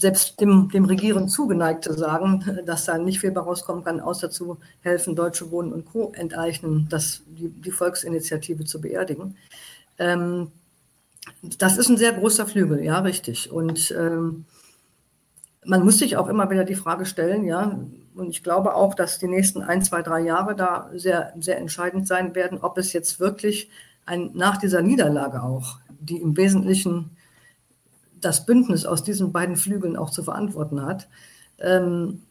[0.00, 5.14] selbst dem, dem Regieren zugeneigte sagen, dass da nicht viel rauskommen kann, außer zu helfen,
[5.14, 6.12] Deutsche Wohnen und Co.
[6.14, 9.36] enteignen, das, die, die Volksinitiative zu beerdigen.
[9.98, 10.50] Ähm,
[11.58, 13.52] das ist ein sehr großer Flügel, ja, richtig.
[13.52, 14.46] Und ähm,
[15.64, 17.78] man muss sich auch immer wieder die Frage stellen, ja,
[18.14, 22.08] und ich glaube auch, dass die nächsten ein, zwei, drei Jahre da sehr, sehr entscheidend
[22.08, 23.70] sein werden, ob es jetzt wirklich
[24.06, 27.16] ein, nach dieser Niederlage auch, die im Wesentlichen
[28.20, 31.08] das Bündnis aus diesen beiden Flügeln auch zu verantworten hat.
[31.58, 32.22] Ähm,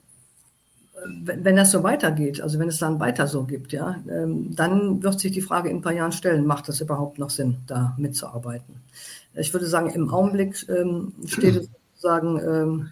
[1.06, 5.20] wenn das so weitergeht, also wenn es dann weiter so gibt, ja, ähm, dann wird
[5.20, 8.76] sich die Frage in ein paar Jahren stellen, macht es überhaupt noch Sinn, da mitzuarbeiten?
[9.34, 12.92] Ich würde sagen, im Augenblick ähm, steht sozusagen,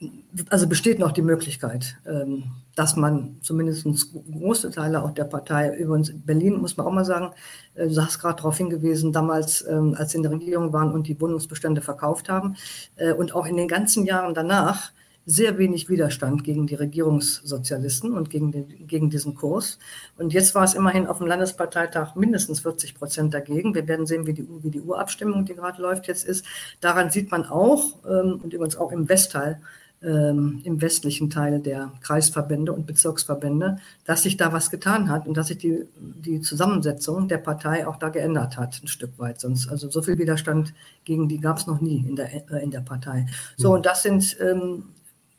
[0.00, 0.10] ähm,
[0.48, 2.44] also besteht noch die Möglichkeit, ähm,
[2.74, 3.86] dass man zumindest
[4.32, 7.32] große Teile auch der Partei, übrigens in Berlin muss man auch mal sagen,
[7.74, 11.06] äh, du hast gerade darauf hingewiesen, damals, ähm, als sie in der Regierung waren und
[11.06, 12.56] die Wohnungsbestände verkauft haben
[12.96, 14.92] äh, und auch in den ganzen Jahren danach
[15.24, 19.78] sehr wenig Widerstand gegen die Regierungssozialisten und gegen, den, gegen diesen Kurs.
[20.18, 23.74] Und jetzt war es immerhin auf dem Landesparteitag mindestens 40 Prozent dagegen.
[23.74, 26.44] Wir werden sehen, wie die, wie die Urabstimmung, die gerade läuft, jetzt ist.
[26.80, 29.60] Daran sieht man auch, ähm, und übrigens auch im Westteil,
[30.04, 35.36] ähm, im westlichen Teil der Kreisverbände und Bezirksverbände, dass sich da was getan hat und
[35.36, 39.40] dass sich die, die Zusammensetzung der Partei auch da geändert hat, ein Stück weit.
[39.40, 42.70] Sonst, also so viel Widerstand gegen die gab es noch nie in der, äh, in
[42.70, 43.26] der Partei.
[43.56, 43.74] So, mhm.
[43.76, 44.84] und das sind ähm,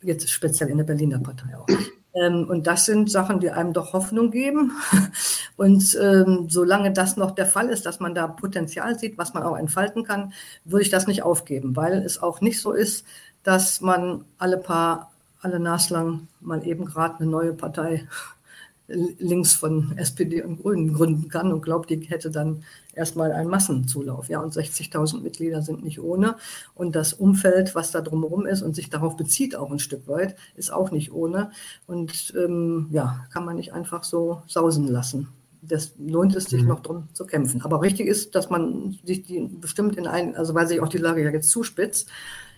[0.02, 1.68] jetzt speziell in der Berliner Partei auch.
[2.16, 4.72] Ähm, und das sind Sachen, die einem doch Hoffnung geben.
[5.56, 9.44] Und ähm, solange das noch der Fall ist, dass man da Potenzial sieht, was man
[9.44, 13.06] auch entfalten kann, würde ich das nicht aufgeben, weil es auch nicht so ist,
[13.44, 18.08] dass man alle paar, alle naslang mal eben gerade eine neue Partei
[18.88, 24.28] links von SPD und Grünen gründen kann und glaubt, die hätte dann erstmal einen Massenzulauf.
[24.30, 26.36] Ja, und 60.000 Mitglieder sind nicht ohne.
[26.76, 30.36] Und das Umfeld, was da drumherum ist und sich darauf bezieht auch ein Stück weit,
[30.56, 31.52] ist auch nicht ohne.
[31.88, 35.30] Und ähm, ja, kann man nicht einfach so sausen lassen.
[35.62, 36.68] Das lohnt es sich mhm.
[36.68, 37.62] noch drum zu kämpfen.
[37.62, 40.98] Aber richtig ist, dass man sich die bestimmt in ein, also weil sich auch die
[40.98, 42.10] Lage ja jetzt zuspitzt,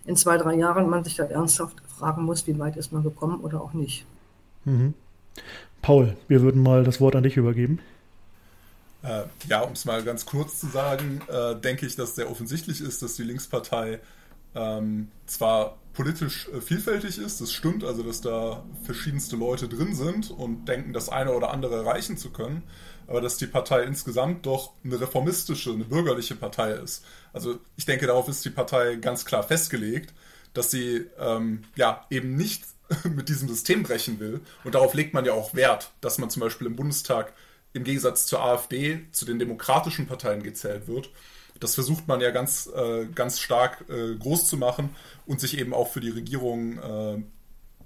[0.06, 3.40] in zwei, drei Jahren man sich da ernsthaft fragen muss, wie weit ist man gekommen
[3.42, 4.06] oder auch nicht.
[4.66, 4.94] Mhm.
[5.82, 7.80] Paul, wir würden mal das Wort an dich übergeben.
[9.04, 12.82] Äh, ja, um es mal ganz kurz zu sagen, äh, denke ich, dass sehr offensichtlich
[12.82, 14.00] ist, dass die Linkspartei
[14.56, 20.32] ähm, zwar politisch äh, vielfältig ist, das stimmt, also dass da verschiedenste Leute drin sind
[20.32, 22.64] und denken, das eine oder andere erreichen zu können,
[23.08, 27.04] aber dass die Partei insgesamt doch eine reformistische, eine bürgerliche Partei ist.
[27.34, 30.14] Also ich denke, darauf ist die Partei ganz klar festgelegt,
[30.54, 32.64] dass sie ähm, ja eben nicht
[33.04, 34.42] mit diesem System brechen will.
[34.64, 37.34] Und darauf legt man ja auch Wert, dass man zum Beispiel im Bundestag
[37.74, 41.10] im Gegensatz zur AfD zu den demokratischen Parteien gezählt wird.
[41.60, 45.74] Das versucht man ja ganz, äh, ganz stark äh, groß zu machen und sich eben
[45.74, 47.24] auch für die Regierung äh,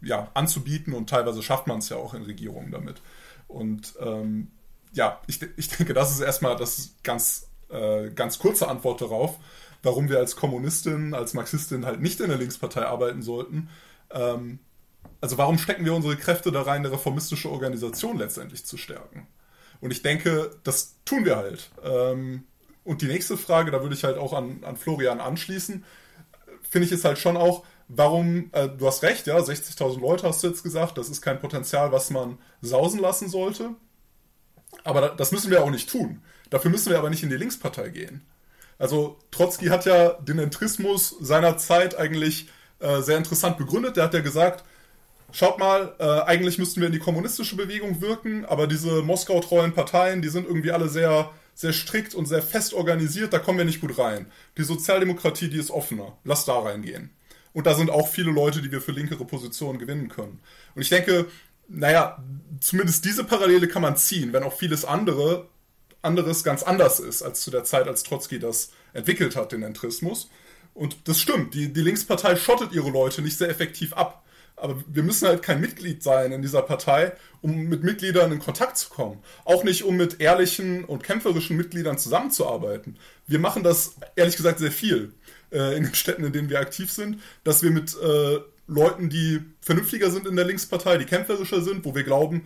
[0.01, 3.01] ja, anzubieten und teilweise schafft man es ja auch in Regierungen damit.
[3.47, 4.51] Und ähm,
[4.93, 9.37] ja, ich, ich denke, das ist erstmal das ganz, äh, ganz kurze Antwort darauf,
[9.83, 13.69] warum wir als Kommunistin, als Marxistin halt nicht in der Linkspartei arbeiten sollten.
[14.11, 14.59] Ähm,
[15.21, 19.27] also warum stecken wir unsere Kräfte da rein, eine reformistische Organisation letztendlich zu stärken?
[19.81, 21.71] Und ich denke, das tun wir halt.
[21.83, 22.43] Ähm,
[22.89, 25.85] und die nächste Frage, da würde ich halt auch an, an Florian anschließen,
[26.67, 30.41] finde ich ist halt schon auch, warum, äh, du hast recht, ja, 60.000 Leute hast
[30.41, 33.75] du jetzt gesagt, das ist kein Potenzial, was man sausen lassen sollte.
[34.83, 36.23] Aber das müssen wir auch nicht tun.
[36.49, 38.25] Dafür müssen wir aber nicht in die Linkspartei gehen.
[38.79, 42.49] Also Trotzki hat ja den Entrismus seiner Zeit eigentlich
[42.79, 43.97] äh, sehr interessant begründet.
[43.97, 44.63] Der hat ja gesagt,
[45.31, 50.23] schaut mal, äh, eigentlich müssten wir in die kommunistische Bewegung wirken, aber diese Moskau-treuen Parteien,
[50.23, 53.81] die sind irgendwie alle sehr, sehr strikt und sehr fest organisiert, da kommen wir nicht
[53.81, 54.27] gut rein.
[54.57, 56.17] Die Sozialdemokratie, die ist offener.
[56.23, 57.09] Lass da reingehen.
[57.51, 60.39] Und da sind auch viele Leute, die wir für linkere Positionen gewinnen können.
[60.73, 61.25] Und ich denke,
[61.67, 62.23] naja,
[62.61, 65.49] zumindest diese Parallele kann man ziehen, wenn auch vieles andere,
[66.01, 70.29] anderes ganz anders ist als zu der Zeit, als Trotzki das entwickelt hat, den Entrismus.
[70.73, 74.23] Und das stimmt, die, die Linkspartei schottet ihre Leute nicht sehr effektiv ab.
[74.61, 78.77] Aber wir müssen halt kein Mitglied sein in dieser Partei, um mit Mitgliedern in Kontakt
[78.77, 79.19] zu kommen.
[79.45, 82.97] Auch nicht, um mit ehrlichen und kämpferischen Mitgliedern zusammenzuarbeiten.
[83.27, 85.13] Wir machen das, ehrlich gesagt, sehr viel
[85.51, 89.41] äh, in den Städten, in denen wir aktiv sind, dass wir mit äh, Leuten, die
[89.61, 92.45] vernünftiger sind in der Linkspartei, die kämpferischer sind, wo wir glauben,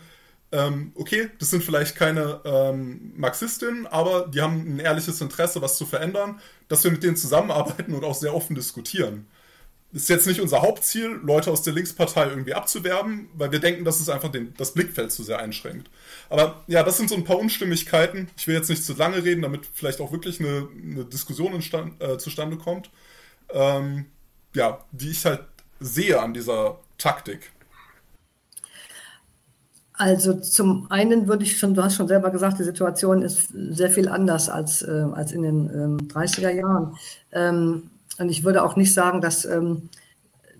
[0.53, 5.77] ähm, okay, das sind vielleicht keine ähm, Marxistinnen, aber die haben ein ehrliches Interesse, was
[5.77, 9.25] zu verändern, dass wir mit denen zusammenarbeiten und auch sehr offen diskutieren
[9.93, 13.99] ist jetzt nicht unser Hauptziel, Leute aus der Linkspartei irgendwie abzuwerben, weil wir denken, dass
[13.99, 15.89] es einfach den, das Blickfeld zu sehr einschränkt.
[16.29, 18.27] Aber ja, das sind so ein paar Unstimmigkeiten.
[18.35, 22.01] Ich will jetzt nicht zu lange reden, damit vielleicht auch wirklich eine, eine Diskussion instand,
[22.01, 22.89] äh, zustande kommt.
[23.51, 24.07] Ähm,
[24.55, 25.41] ja, die ich halt
[25.79, 27.51] sehe an dieser Taktik.
[29.93, 33.91] Also zum einen würde ich schon, du hast schon selber gesagt, die Situation ist sehr
[33.91, 36.97] viel anders als, äh, als in den ähm, 30er Jahren.
[37.31, 39.89] Ähm, und ich würde auch nicht sagen, dass, ähm,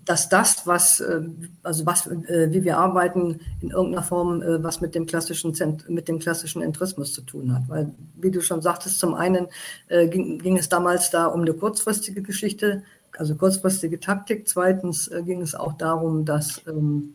[0.04, 1.22] dass das, was, äh,
[1.62, 5.54] also was, äh, wie wir arbeiten, in irgendeiner Form äh, was mit dem klassischen
[5.88, 7.68] mit dem klassischen Entrismus zu tun hat.
[7.68, 9.46] Weil, wie du schon sagtest, zum einen
[9.88, 12.82] ging, ging es damals da um eine kurzfristige Geschichte,
[13.16, 14.48] also kurzfristige Taktik.
[14.48, 17.14] Zweitens ging es auch darum, dass ähm,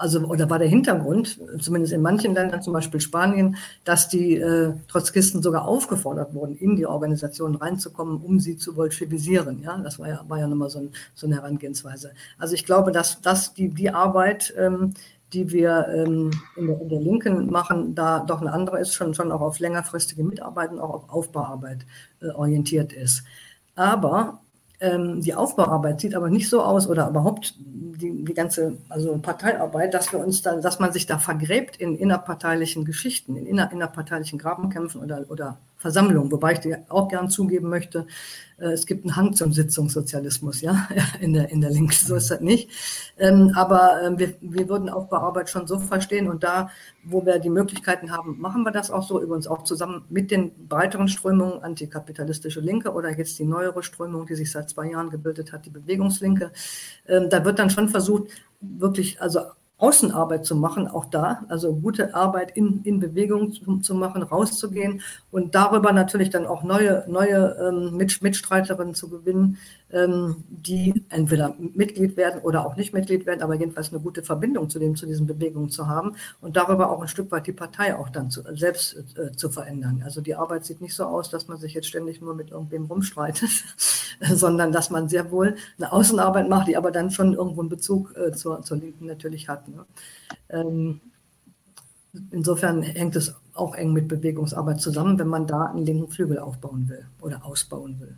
[0.00, 4.72] also oder war der Hintergrund, zumindest in manchen Ländern, zum Beispiel Spanien, dass die äh,
[4.88, 9.62] Trotzkisten sogar aufgefordert wurden, in die Organisation reinzukommen, um sie zu bolschevisieren.
[9.62, 12.12] Ja, das war ja, war ja nochmal so, ein, so eine Herangehensweise.
[12.38, 14.94] Also ich glaube, dass, dass die, die Arbeit, ähm,
[15.34, 19.14] die wir ähm, in, der, in, der, Linken machen, da doch eine andere ist, schon,
[19.14, 21.84] schon auch auf längerfristige Mitarbeit und auch auf Aufbauarbeit
[22.22, 23.22] äh, orientiert ist.
[23.74, 24.40] Aber
[24.80, 29.94] ähm, die Aufbauarbeit sieht aber nicht so aus oder überhaupt die, die ganze also Parteiarbeit,
[29.94, 34.38] dass wir uns dann, dass man sich da vergräbt in innerparteilichen Geschichten, in inner, innerparteilichen
[34.38, 38.06] Grabenkämpfen oder, oder Versammlungen, wobei ich dir auch gern zugeben möchte,
[38.58, 40.86] äh, es gibt einen Hang zum Sitzungssozialismus, ja,
[41.20, 42.70] in der, in der Linken, so ist das nicht.
[43.18, 46.70] Ähm, aber ähm, wir, wir würden Aufbauarbeit schon so verstehen und da,
[47.02, 50.68] wo wir die Möglichkeiten haben, machen wir das auch so, übrigens auch zusammen mit den
[50.68, 55.50] breiteren Strömungen, antikapitalistische Linke oder jetzt die neuere Strömung, die sich seit zwei Jahren gebildet
[55.50, 56.52] hat, die Bewegungslinke.
[57.08, 58.28] Ähm, da wird dann schon versucht,
[58.60, 59.40] wirklich, also
[59.80, 65.00] Außenarbeit zu machen, auch da, also gute Arbeit in, in Bewegung zu, zu machen, rauszugehen
[65.30, 69.58] und darüber natürlich dann auch neue, neue ähm, Mit, Mitstreiterinnen zu gewinnen,
[69.92, 74.78] die entweder Mitglied werden oder auch nicht Mitglied werden, aber jedenfalls eine gute Verbindung zu,
[74.78, 78.08] dem, zu diesen Bewegungen zu haben und darüber auch ein Stück weit die Partei auch
[78.08, 80.02] dann zu, selbst äh, zu verändern.
[80.04, 82.84] Also die Arbeit sieht nicht so aus, dass man sich jetzt ständig nur mit irgendwem
[82.84, 83.50] rumstreitet,
[84.20, 88.16] sondern dass man sehr wohl eine Außenarbeit macht, die aber dann schon irgendwo einen Bezug
[88.16, 89.66] äh, zur, zur Linken natürlich hat.
[89.66, 89.84] Ne?
[90.50, 91.00] Ähm,
[92.30, 96.88] insofern hängt es auch eng mit Bewegungsarbeit zusammen, wenn man da einen linken Flügel aufbauen
[96.88, 98.16] will oder ausbauen will.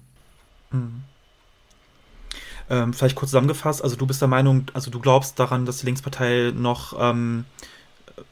[0.70, 1.02] Mhm.
[2.70, 5.86] Ähm, vielleicht kurz zusammengefasst, also du bist der Meinung, also du glaubst daran, dass die
[5.86, 7.44] Linkspartei noch, ähm,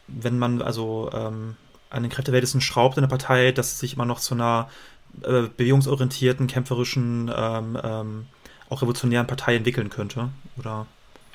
[0.06, 1.56] wenn man also ähm,
[1.90, 4.68] an den Kräfteverhältnissen schraubt in der Partei, dass es sich immer noch zu einer
[5.22, 8.26] äh, bewegungsorientierten, kämpferischen, ähm, ähm,
[8.68, 10.86] auch revolutionären Partei entwickeln könnte, oder?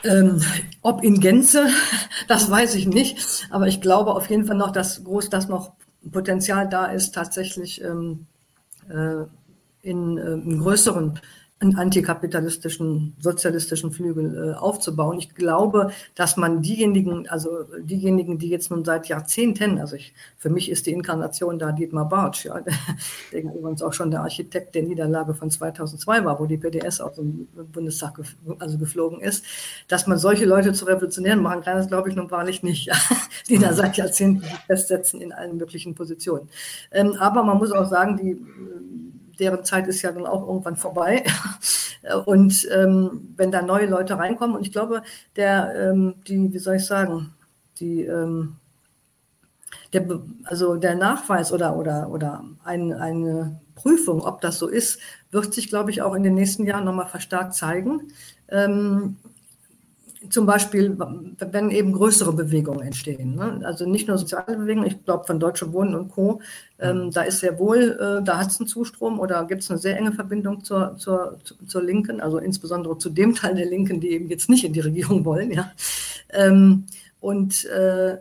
[0.03, 0.41] Ähm,
[0.81, 1.67] ob in Gänze,
[2.27, 3.47] das weiß ich nicht.
[3.49, 5.73] Aber ich glaube auf jeden Fall noch, dass groß, dass noch
[6.11, 8.27] Potenzial da ist, tatsächlich ähm,
[8.89, 9.25] äh,
[9.81, 11.19] in, äh, in größeren
[11.65, 15.17] einen antikapitalistischen, sozialistischen Flügel äh, aufzubauen.
[15.17, 20.49] Ich glaube, dass man diejenigen, also diejenigen, die jetzt nun seit Jahrzehnten, also ich, für
[20.49, 22.73] mich ist die Inkarnation da Dietmar Bartsch, ja, der,
[23.31, 27.15] der übrigens auch schon der Architekt der Niederlage von 2002 war, wo die PDS aus
[27.15, 29.43] dem Bundestag gef also geflogen ist,
[29.87, 32.95] dass man solche Leute zu Revolutionären machen kann, das glaube ich nun wahrlich nicht, ja,
[33.49, 36.49] die da seit Jahrzehnten festsetzen in allen möglichen Positionen.
[36.91, 38.37] Ähm, aber man muss auch sagen, die
[39.39, 41.23] deren Zeit ist ja dann auch irgendwann vorbei.
[42.25, 45.01] Und ähm, wenn da neue Leute reinkommen, und ich glaube,
[45.35, 47.33] der, ähm, die, wie soll ich sagen,
[47.79, 48.57] die, ähm,
[49.91, 54.99] der, also der Nachweis oder, oder, oder ein, eine Prüfung, ob das so ist,
[55.31, 58.11] wird sich, glaube ich, auch in den nächsten Jahren nochmal verstärkt zeigen.
[58.49, 59.17] Ähm,
[60.29, 60.97] zum Beispiel,
[61.39, 63.35] wenn eben größere Bewegungen entstehen.
[63.35, 63.61] Ne?
[63.63, 66.41] Also nicht nur soziale Bewegungen, ich glaube von Deutsche Wohnen und Co.,
[66.79, 67.11] ähm, mhm.
[67.11, 69.97] da ist sehr wohl, äh, da hat es einen Zustrom oder gibt es eine sehr
[69.97, 74.27] enge Verbindung zur, zur, zur Linken, also insbesondere zu dem Teil der Linken, die eben
[74.29, 75.51] jetzt nicht in die Regierung wollen.
[75.51, 75.71] Ja?
[76.29, 76.85] Ähm,
[77.19, 78.17] und äh,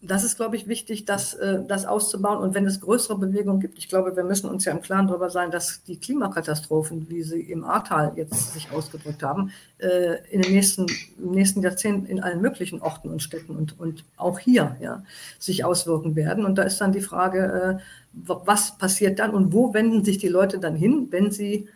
[0.00, 2.38] das ist, glaube ich, wichtig, das, äh, das auszubauen.
[2.38, 5.28] Und wenn es größere Bewegungen gibt, ich glaube, wir müssen uns ja im Klaren darüber
[5.28, 10.52] sein, dass die Klimakatastrophen, wie sie im Ahrtal jetzt sich ausgedrückt haben, äh, in den
[10.52, 10.86] nächsten,
[11.18, 15.02] im nächsten Jahrzehnt in allen möglichen Orten und Städten und, und auch hier ja,
[15.40, 16.44] sich auswirken werden.
[16.44, 17.82] Und da ist dann die Frage, äh,
[18.12, 21.68] was passiert dann und wo wenden sich die Leute dann hin, wenn sie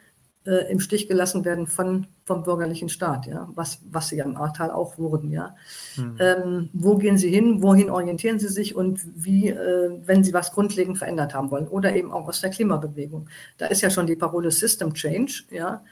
[0.46, 4.36] äh, im Stich gelassen werden von, vom bürgerlichen Staat, ja, was, was sie ja im
[4.36, 5.54] Ahrtal auch wurden, ja.
[5.96, 6.16] Mhm.
[6.18, 10.52] Ähm, wo gehen sie hin, wohin orientieren sie sich und wie, äh, wenn sie was
[10.52, 13.28] grundlegend verändert haben wollen oder eben auch aus der Klimabewegung.
[13.58, 15.82] Da ist ja schon die Parole System Change, ja.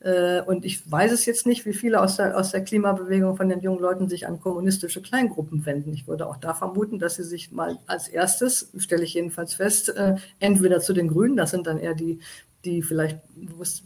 [0.00, 3.48] Äh, und ich weiß es jetzt nicht, wie viele aus der, aus der Klimabewegung von
[3.48, 5.92] den jungen Leuten sich an kommunistische Kleingruppen wenden.
[5.92, 9.90] Ich würde auch da vermuten, dass sie sich mal als erstes, stelle ich jedenfalls fest,
[9.90, 12.18] äh, entweder zu den Grünen, das sind dann eher die
[12.64, 13.18] die vielleicht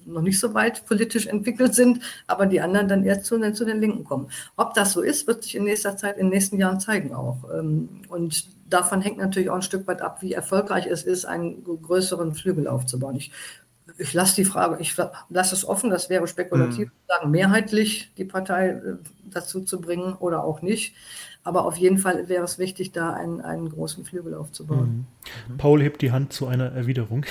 [0.06, 3.80] noch nicht so weit politisch entwickelt sind, aber die anderen dann eher zu, zu, den
[3.80, 4.28] Linken kommen.
[4.56, 7.44] Ob das so ist, wird sich in nächster Zeit, in den nächsten Jahren zeigen auch.
[7.56, 11.62] Ähm, und davon hängt natürlich auch ein Stück weit ab, wie erfolgreich es ist, einen
[11.64, 13.16] größeren Flügel aufzubauen.
[13.16, 13.30] Ich,
[13.96, 14.96] ich lasse die Frage, ich
[15.28, 16.92] lasse es offen, das wäre spekulativ, mhm.
[17.06, 18.96] sagen, mehrheitlich die Partei äh,
[19.30, 20.94] dazu zu bringen oder auch nicht.
[21.44, 25.06] Aber auf jeden Fall wäre es wichtig, da einen, einen großen Flügel aufzubauen.
[25.48, 25.58] Mhm.
[25.58, 27.26] Paul hebt die Hand zu einer Erwiderung.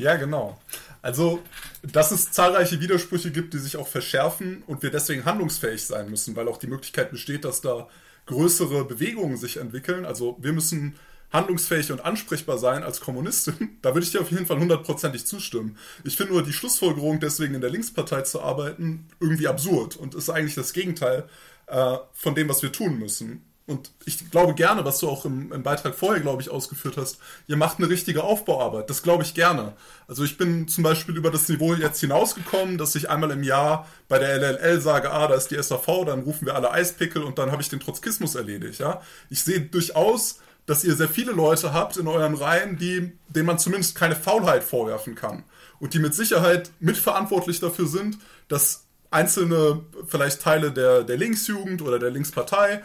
[0.00, 0.58] Ja, genau.
[1.02, 1.42] Also,
[1.82, 6.34] dass es zahlreiche Widersprüche gibt, die sich auch verschärfen und wir deswegen handlungsfähig sein müssen,
[6.36, 7.86] weil auch die Möglichkeit besteht, dass da
[8.24, 10.06] größere Bewegungen sich entwickeln.
[10.06, 10.94] Also, wir müssen
[11.34, 13.76] handlungsfähig und ansprechbar sein als Kommunistin.
[13.82, 15.76] Da würde ich dir auf jeden Fall hundertprozentig zustimmen.
[16.04, 20.30] Ich finde nur die Schlussfolgerung, deswegen in der Linkspartei zu arbeiten, irgendwie absurd und ist
[20.30, 21.28] eigentlich das Gegenteil
[21.66, 23.44] äh, von dem, was wir tun müssen.
[23.70, 27.18] Und ich glaube gerne, was du auch im, im, Beitrag vorher, glaube ich, ausgeführt hast,
[27.46, 28.90] ihr macht eine richtige Aufbauarbeit.
[28.90, 29.74] Das glaube ich gerne.
[30.08, 33.86] Also ich bin zum Beispiel über das Niveau jetzt hinausgekommen, dass ich einmal im Jahr
[34.08, 37.38] bei der LLL sage, ah, da ist die SAV, dann rufen wir alle Eispickel und
[37.38, 38.80] dann habe ich den Trotzkismus erledigt.
[38.80, 39.00] Ja?
[39.28, 43.58] Ich sehe durchaus, dass ihr sehr viele Leute habt in euren Reihen, die, denen man
[43.58, 45.44] zumindest keine Faulheit vorwerfen kann.
[45.78, 48.18] Und die mit Sicherheit mitverantwortlich dafür sind,
[48.48, 52.82] dass einzelne vielleicht Teile der, der Linksjugend oder der Linkspartei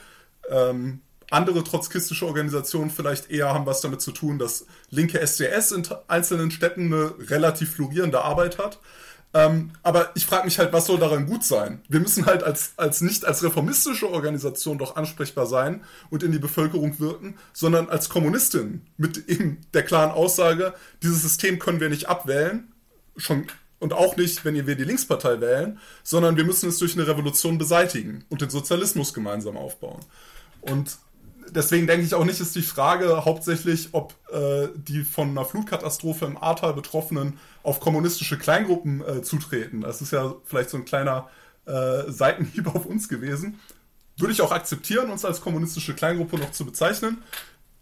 [0.50, 5.84] ähm, andere trotzkistische Organisationen vielleicht eher haben was damit zu tun, dass linke SDS in
[6.08, 8.80] einzelnen Städten eine relativ florierende Arbeit hat.
[9.34, 11.82] Ähm, aber ich frage mich halt, was soll daran gut sein?
[11.89, 16.39] Wir müssen halt als, als nicht als reformistische Organisation doch ansprechbar sein und in die
[16.39, 20.74] Bevölkerung wirken, sondern als Kommunistin mit eben der klaren Aussage,
[21.04, 22.72] dieses System können wir nicht abwählen,
[23.18, 23.48] schon
[23.80, 27.58] und auch nicht, wenn wir die Linkspartei wählen, sondern wir müssen es durch eine Revolution
[27.58, 30.00] beseitigen und den Sozialismus gemeinsam aufbauen.
[30.70, 30.97] Und
[31.49, 36.26] deswegen denke ich auch nicht, ist die Frage hauptsächlich, ob äh, die von einer Flutkatastrophe
[36.26, 39.82] im Ahrtal Betroffenen auf kommunistische Kleingruppen äh, zutreten.
[39.82, 41.30] Das ist ja vielleicht so ein kleiner
[41.66, 43.59] äh, Seitenhieb auf uns gewesen.
[44.18, 47.22] Würde ich auch akzeptieren, uns als kommunistische Kleingruppe noch zu bezeichnen.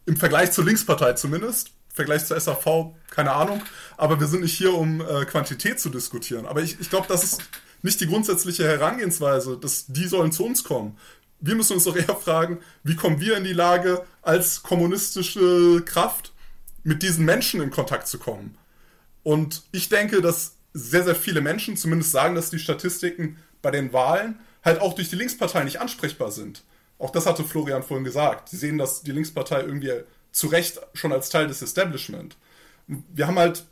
[0.05, 1.69] Im Vergleich zur Linkspartei zumindest.
[1.91, 3.61] Im Vergleich zur SAV, keine Ahnung.
[3.97, 6.47] Aber wir sind nicht hier, um äh, Quantität zu diskutieren.
[6.47, 7.41] Aber ich, ich glaube, das ist
[7.83, 10.97] nicht die grundsätzliche Herangehensweise, dass die sollen zu uns kommen
[11.43, 16.31] wir müssen uns doch eher fragen, wie kommen wir in die Lage, als kommunistische Kraft
[16.83, 18.57] mit diesen Menschen in Kontakt zu kommen?
[19.23, 23.91] Und ich denke, dass sehr, sehr viele Menschen, zumindest sagen dass die Statistiken bei den
[23.91, 26.63] Wahlen, halt auch durch die Linkspartei nicht ansprechbar sind.
[26.97, 28.47] Auch das hatte Florian vorhin gesagt.
[28.47, 29.91] Sie sehen dass die Linkspartei irgendwie
[30.31, 32.37] zu Recht schon als Teil des Establishment.
[32.87, 33.65] Wir haben halt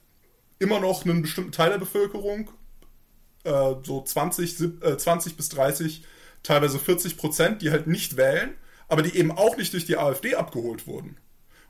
[0.60, 2.52] immer noch einen bestimmten Teil der Bevölkerung,
[3.46, 6.04] äh, so 20, äh, 20 bis 30
[6.44, 8.56] teilweise 40 Prozent, die halt nicht wählen,
[8.88, 11.18] aber die eben auch nicht durch die AfD abgeholt wurden.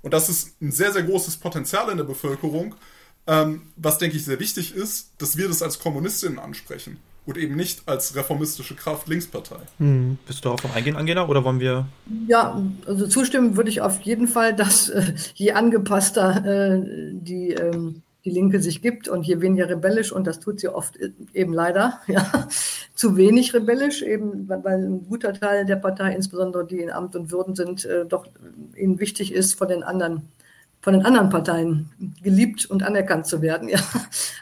[0.02, 2.76] Und das ist ein sehr, sehr großes Potenzial in der Bevölkerung,
[3.28, 7.56] ähm, was, denke ich, sehr wichtig ist, dass wir das als Kommunistinnen ansprechen und eben
[7.56, 9.60] nicht als reformistische Kraft Linkspartei.
[9.78, 10.18] Hm.
[10.26, 11.88] Willst du darauf noch eingehen, Angela, oder wollen wir?
[12.28, 16.82] Ja, also zustimmen würde ich auf jeden Fall, dass äh, je angepasster äh,
[17.14, 20.98] die ähm, die Linke sich gibt und je weniger rebellisch, und das tut sie oft
[21.34, 22.48] eben leider, ja,
[22.94, 27.32] zu wenig rebellisch, eben weil ein guter Teil der Partei, insbesondere die in Amt und
[27.32, 28.28] Würden sind, äh, doch
[28.76, 30.30] ihnen wichtig ist, von den anderen,
[30.82, 31.90] von den anderen Parteien
[32.22, 33.80] geliebt und anerkannt zu werden, ja,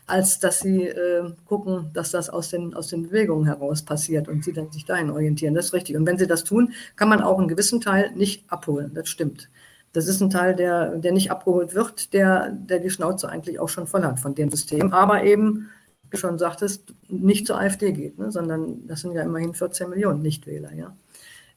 [0.08, 4.44] als dass sie äh, gucken, dass das aus den, aus den Bewegungen heraus passiert und
[4.44, 5.54] sie dann sich dahin orientieren.
[5.54, 5.96] Das ist richtig.
[5.96, 8.92] Und wenn sie das tun, kann man auch einen gewissen Teil nicht abholen.
[8.94, 9.50] Das stimmt.
[9.94, 13.70] Das ist ein Teil, der, der nicht abgeholt wird, der, der die Schnauze eigentlich auch
[13.70, 14.94] schon voll hat von dem System.
[14.94, 15.70] Aber eben,
[16.04, 19.90] wie du schon sagtest, nicht zur AfD geht, ne, sondern das sind ja immerhin 14
[19.90, 20.74] Millionen Nichtwähler.
[20.74, 20.96] Ja?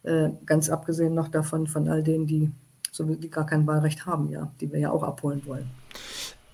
[0.03, 2.51] Äh, ganz abgesehen noch davon, von all denen, die,
[2.91, 5.71] so, die gar kein Wahlrecht haben, ja, die wir ja auch abholen wollen.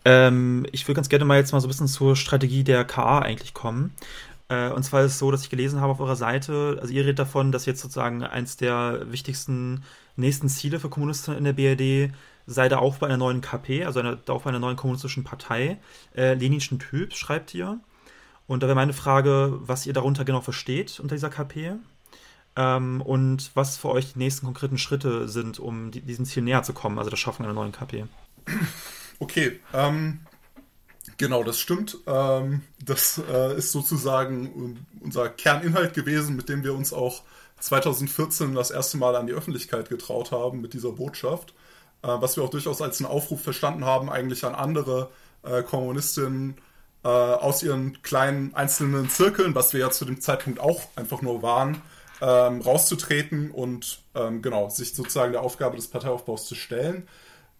[0.05, 3.21] Ähm, ich würde ganz gerne mal jetzt mal so ein bisschen zur Strategie der KA
[3.21, 3.95] eigentlich kommen.
[4.49, 7.03] Äh, und zwar ist es so, dass ich gelesen habe auf eurer Seite, also ihr
[7.03, 9.83] redet davon, dass jetzt sozusagen eins der wichtigsten
[10.21, 12.13] nächsten Ziele für Kommunisten in der BRD
[12.47, 15.79] sei der Aufbau einer neuen KP, also eine, der Aufbau einer neuen kommunistischen Partei,
[16.17, 17.79] äh, leninschen Typs, schreibt ihr.
[18.47, 21.75] Und da wäre meine Frage, was ihr darunter genau versteht unter dieser KP
[22.57, 26.63] ähm, und was für euch die nächsten konkreten Schritte sind, um die, diesem Ziel näher
[26.63, 28.07] zu kommen, also der Schaffung einer neuen KP.
[29.21, 30.21] Okay, ähm,
[31.17, 31.99] genau, das stimmt.
[32.07, 37.25] Ähm, das äh, ist sozusagen unser Kerninhalt gewesen, mit dem wir uns auch
[37.61, 41.55] 2014 das erste Mal an die Öffentlichkeit getraut haben mit dieser Botschaft,
[42.03, 45.11] äh, was wir auch durchaus als einen Aufruf verstanden haben, eigentlich an andere
[45.43, 46.57] äh, Kommunistinnen
[47.05, 51.43] äh, aus ihren kleinen einzelnen Zirkeln, was wir ja zu dem Zeitpunkt auch einfach nur
[51.43, 51.81] waren,
[52.21, 57.07] ähm, rauszutreten und ähm, genau sich sozusagen der Aufgabe des Parteiaufbaus zu stellen.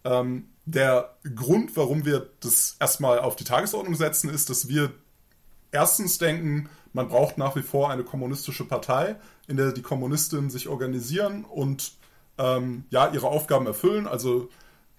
[0.03, 4.91] Ähm, der Grund, warum wir das erstmal auf die Tagesordnung setzen, ist, dass wir
[5.71, 9.15] erstens denken, man braucht nach wie vor eine kommunistische Partei,
[9.47, 11.93] in der die Kommunistinnen sich organisieren und
[12.37, 14.49] ähm, ja, ihre Aufgaben erfüllen, also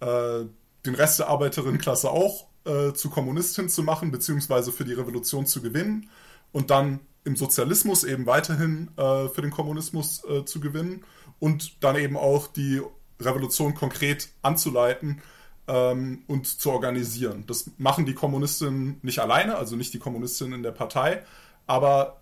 [0.00, 0.44] äh,
[0.86, 5.62] den Rest der Arbeiterinnenklasse auch äh, zu Kommunistinnen zu machen, beziehungsweise für die Revolution zu
[5.62, 6.10] gewinnen
[6.52, 11.04] und dann im Sozialismus eben weiterhin äh, für den Kommunismus äh, zu gewinnen
[11.38, 12.80] und dann eben auch die
[13.20, 15.20] Revolution konkret anzuleiten
[15.68, 17.44] ähm, und zu organisieren.
[17.46, 21.22] Das machen die Kommunistinnen nicht alleine, also nicht die Kommunistinnen in der Partei,
[21.66, 22.18] aber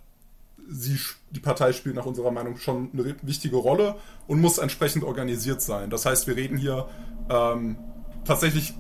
[0.69, 0.99] sie,
[1.31, 5.91] die Partei spielt nach unserer Meinung schon eine wichtige Rolle und muss entsprechend organisiert sein.
[5.91, 6.89] Das heißt, wir reden hier
[7.31, 7.77] ähm,
[8.25, 8.75] tatsächlich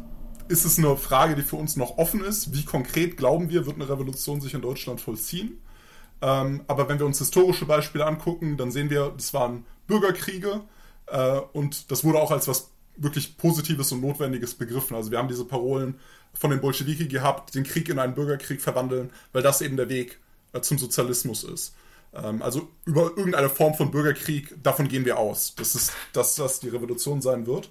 [0.48, 2.54] ist es eine Frage, die für uns noch offen ist.
[2.54, 5.60] Wie konkret glauben wir, wird eine Revolution sich in Deutschland vollziehen?
[6.20, 10.62] Ähm, aber wenn wir uns historische Beispiele angucken, dann sehen wir, das waren Bürgerkriege.
[11.06, 14.96] Äh, und das wurde auch als was wirklich Positives und Notwendiges begriffen.
[14.96, 15.98] Also wir haben diese Parolen
[16.34, 20.18] von den Bolschewiki gehabt, den Krieg in einen Bürgerkrieg verwandeln, weil das eben der Weg
[20.52, 21.74] äh, zum Sozialismus ist.
[22.14, 26.60] Ähm, also über irgendeine Form von Bürgerkrieg, davon gehen wir aus, dass, es, dass das
[26.60, 27.70] die Revolution sein wird.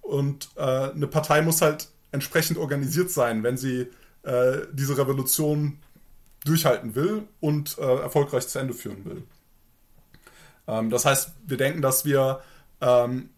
[0.00, 3.88] Und äh, eine Partei muss halt entsprechend organisiert sein, wenn sie
[4.22, 5.78] äh, diese Revolution
[6.44, 9.22] durchhalten will und erfolgreich zu Ende führen will.
[10.68, 12.40] Ähm, das heißt, wir denken, dass wir
[12.80, 13.30] ähm,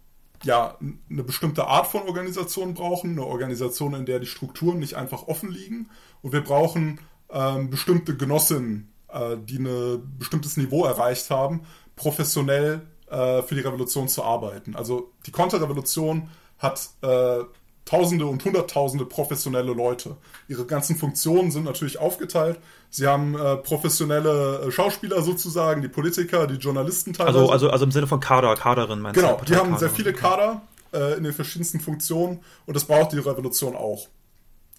[0.43, 0.79] ja,
[1.11, 5.51] eine bestimmte Art von Organisation brauchen, eine Organisation, in der die Strukturen nicht einfach offen
[5.51, 5.91] liegen.
[6.23, 11.63] Und wir brauchen ähm, bestimmte Genossinnen, äh, die ein bestimmtes Niveau erreicht haben,
[11.97, 14.75] professionell äh, für die Revolution zu arbeiten.
[14.77, 17.41] Also die Konterrevolution hat äh,
[17.91, 20.17] Tausende und Hunderttausende professionelle Leute.
[20.47, 22.61] Ihre ganzen Funktionen sind natürlich aufgeteilt.
[22.89, 27.39] Sie haben äh, professionelle äh, Schauspieler sozusagen, die Politiker, die Journalisten teilweise.
[27.41, 29.45] Also, also, also im Sinne von Kader, Kaderin meinst genau, du?
[29.45, 30.63] Genau, die haben sehr viele Kader
[30.93, 34.07] äh, in den verschiedensten Funktionen und das braucht die Revolution auch.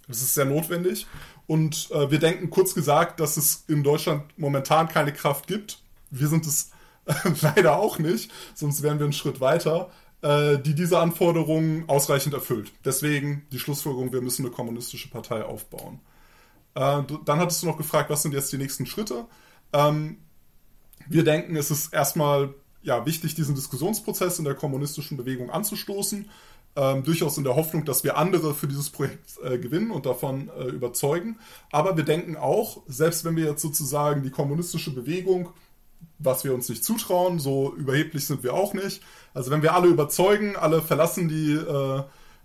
[0.08, 1.06] Das ist sehr notwendig.
[1.48, 5.80] Und äh, wir denken kurz gesagt, dass es in Deutschland momentan keine Kraft gibt.
[6.12, 6.72] Wir sind es
[7.42, 9.90] leider auch nicht, sonst wären wir einen Schritt weiter.
[10.22, 12.72] Äh, die diese Anforderungen ausreichend erfüllt.
[12.86, 16.00] Deswegen die Schlussfolgerung, wir müssen eine kommunistische Partei aufbauen.
[16.76, 19.26] Äh, dann hattest du noch gefragt, was sind jetzt die nächsten Schritte?
[19.74, 20.18] Ähm,
[21.08, 22.54] wir denken, es ist erstmal
[22.84, 26.30] ja, wichtig, diesen Diskussionsprozess in der kommunistischen Bewegung anzustoßen.
[26.76, 30.50] Ähm, durchaus in der Hoffnung, dass wir andere für dieses Projekt äh, gewinnen und davon
[30.50, 31.40] äh, überzeugen.
[31.72, 35.50] Aber wir denken auch, selbst wenn wir jetzt sozusagen die kommunistische Bewegung
[36.24, 37.40] was wir uns nicht zutrauen.
[37.40, 39.02] So überheblich sind wir auch nicht.
[39.34, 42.04] Also wenn wir alle überzeugen, alle verlassen die äh,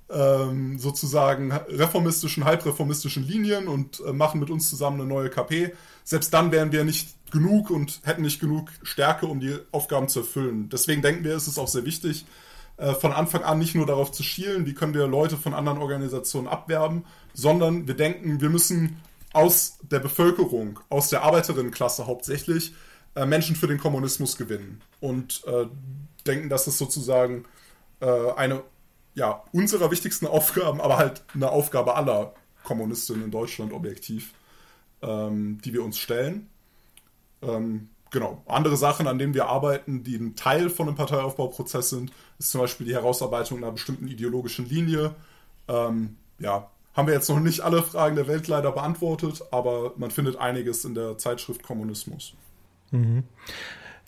[0.08, 5.72] ähm, sozusagen reformistischen, halbreformistischen Linien und äh, machen mit uns zusammen eine neue KP,
[6.04, 10.20] selbst dann wären wir nicht genug und hätten nicht genug Stärke, um die Aufgaben zu
[10.20, 10.68] erfüllen.
[10.68, 12.24] Deswegen denken wir, ist es auch sehr wichtig,
[12.76, 15.78] äh, von Anfang an nicht nur darauf zu schielen, wie können wir Leute von anderen
[15.78, 17.04] Organisationen abwerben,
[17.34, 19.00] sondern wir denken, wir müssen
[19.32, 22.74] aus der Bevölkerung, aus der Arbeiterinnenklasse hauptsächlich,
[23.16, 25.66] äh, Menschen für den Kommunismus gewinnen und äh,
[26.26, 27.44] denken, dass es sozusagen
[28.00, 28.62] äh, eine
[29.14, 34.34] ja, unserer wichtigsten Aufgaben, aber halt eine Aufgabe aller Kommunistinnen in Deutschland objektiv,
[35.00, 36.50] ähm, die wir uns stellen.
[37.40, 38.42] Ähm, genau.
[38.46, 42.60] Andere Sachen, an denen wir arbeiten, die ein Teil von einem Parteiaufbauprozess sind, ist zum
[42.60, 45.14] Beispiel die Herausarbeitung einer bestimmten ideologischen Linie.
[45.68, 50.10] Ähm, ja, haben wir jetzt noch nicht alle Fragen der Welt leider beantwortet, aber man
[50.10, 52.34] findet einiges in der Zeitschrift Kommunismus.
[53.00, 53.22] Mhm.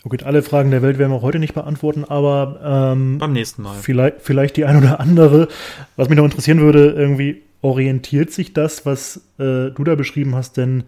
[0.03, 3.63] Okay, alle Fragen der Welt werden wir auch heute nicht beantworten, aber ähm, beim nächsten
[3.63, 3.75] Mal.
[3.81, 5.49] Vielleicht, vielleicht die ein oder andere.
[5.97, 10.55] Was mich noch interessieren würde, irgendwie orientiert sich das, was äh, du da beschrieben hast,
[10.55, 10.83] denn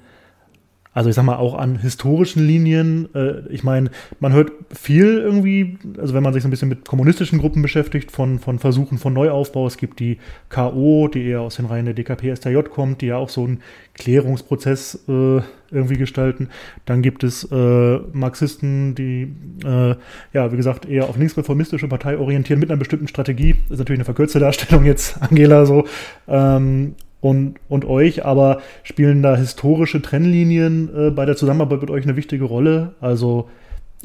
[0.94, 3.08] also ich sag mal auch an historischen Linien.
[3.16, 6.88] Äh, ich meine, man hört viel irgendwie, also wenn man sich so ein bisschen mit
[6.88, 9.68] kommunistischen Gruppen beschäftigt, von, von Versuchen von Neuaufbau.
[9.68, 10.18] Es gibt die
[10.50, 13.62] KO, die eher aus den Reihen der DKP STJ kommt, die ja auch so einen
[13.94, 16.50] Klärungsprozess äh, irgendwie gestalten.
[16.86, 19.34] Dann gibt es äh, Marxisten, die
[19.66, 19.96] äh,
[20.34, 23.56] ja, wie gesagt, eher auf linksreformistische Partei orientieren mit einer bestimmten Strategie.
[23.70, 25.86] Ist natürlich eine verkürzte Darstellung jetzt, Angela, so.
[26.28, 32.04] Ähm, und, und euch, aber spielen da historische Trennlinien äh, bei der Zusammenarbeit mit euch
[32.04, 32.96] eine wichtige Rolle?
[33.00, 33.48] Also,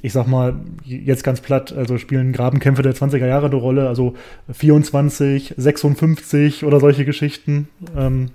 [0.02, 4.14] ich sag mal, jetzt ganz platt, also spielen Grabenkämpfe der 20er Jahre eine Rolle, also
[4.52, 7.68] 24, 56 oder solche Geschichten.
[7.96, 8.28] Ähm,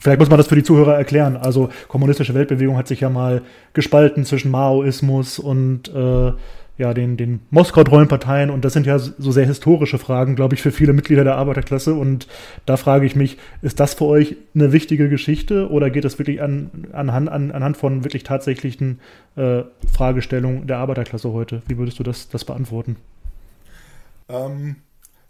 [0.00, 1.36] vielleicht muss man das für die Zuhörer erklären.
[1.36, 3.42] Also, kommunistische Weltbewegung hat sich ja mal
[3.74, 6.32] gespalten zwischen Maoismus und äh,
[6.80, 8.48] ja, den, den moskau-treuen Parteien.
[8.48, 11.92] Und das sind ja so sehr historische Fragen, glaube ich, für viele Mitglieder der Arbeiterklasse.
[11.92, 12.26] Und
[12.64, 16.40] da frage ich mich, ist das für euch eine wichtige Geschichte oder geht es wirklich
[16.40, 18.98] an, anhand, an, anhand von wirklich tatsächlichen
[19.36, 19.62] äh,
[19.92, 21.62] Fragestellungen der Arbeiterklasse heute?
[21.66, 22.96] Wie würdest du das, das beantworten?
[24.30, 24.76] Ähm,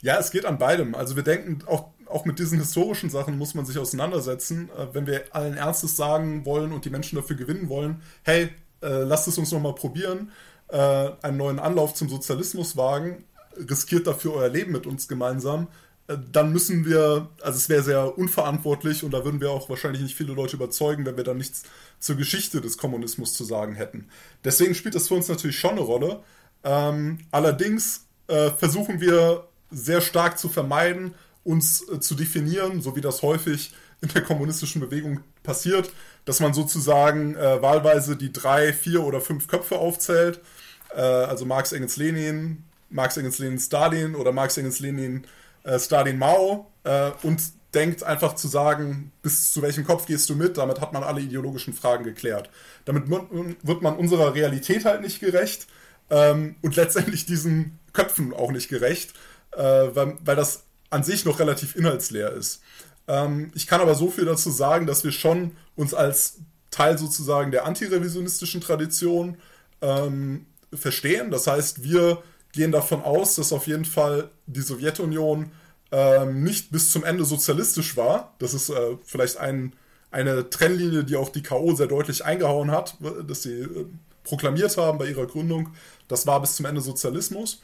[0.03, 0.95] ja, es geht an beidem.
[0.95, 4.71] Also wir denken, auch, auch mit diesen historischen Sachen muss man sich auseinandersetzen.
[4.79, 8.51] Äh, wenn wir allen Ernstes sagen wollen und die Menschen dafür gewinnen wollen, hey,
[8.83, 10.31] äh, lasst es uns nochmal probieren
[10.73, 13.25] äh, einen neuen Anlauf zum Sozialismus wagen,
[13.57, 15.69] riskiert dafür euer Leben mit uns gemeinsam,
[16.11, 20.03] äh, dann müssen wir, also es wäre sehr unverantwortlich und da würden wir auch wahrscheinlich
[20.03, 21.63] nicht viele Leute überzeugen, wenn wir dann nichts
[21.99, 24.09] zur Geschichte des Kommunismus zu sagen hätten.
[24.45, 26.21] Deswegen spielt das für uns natürlich schon eine Rolle.
[26.65, 31.15] Ähm, allerdings äh, versuchen wir sehr stark zu vermeiden,
[31.45, 35.91] uns äh, zu definieren, so wie das häufig in der kommunistischen Bewegung passiert,
[36.25, 40.41] dass man sozusagen äh, wahlweise die drei, vier oder fünf Köpfe aufzählt
[40.95, 45.25] äh, also Marx, Engels, Lenin, Marx, Engels, Lenin, Stalin oder Marx, Engels, Lenin,
[45.65, 47.41] äh, Stalin, Mao äh, und
[47.75, 51.21] denkt einfach zu sagen, bis zu welchem Kopf gehst du mit, damit hat man alle
[51.21, 52.51] ideologischen Fragen geklärt.
[52.85, 55.69] Damit wird man unserer Realität halt nicht gerecht,
[56.11, 59.15] ähm, und letztendlich diesen Köpfen auch nicht gerecht,
[59.53, 62.61] äh, weil, weil das an sich noch relativ inhaltsleer ist.
[63.09, 66.39] Ähm, ich kann aber so viel dazu sagen, dass wir schon uns als
[66.71, 69.37] Teil sozusagen der antirevisionistischen Tradition
[69.81, 71.31] ähm, verstehen.
[71.31, 75.53] Das heißt, wir gehen davon aus, dass auf jeden Fall die Sowjetunion
[75.93, 78.35] ähm, nicht bis zum Ende sozialistisch war.
[78.39, 79.75] Das ist äh, vielleicht ein,
[80.11, 81.75] eine Trennlinie, die auch die K.O.
[81.75, 82.97] sehr deutlich eingehauen hat,
[83.27, 83.87] dass sie äh,
[84.25, 85.71] proklamiert haben bei ihrer Gründung.
[86.09, 87.61] Das war bis zum Ende Sozialismus.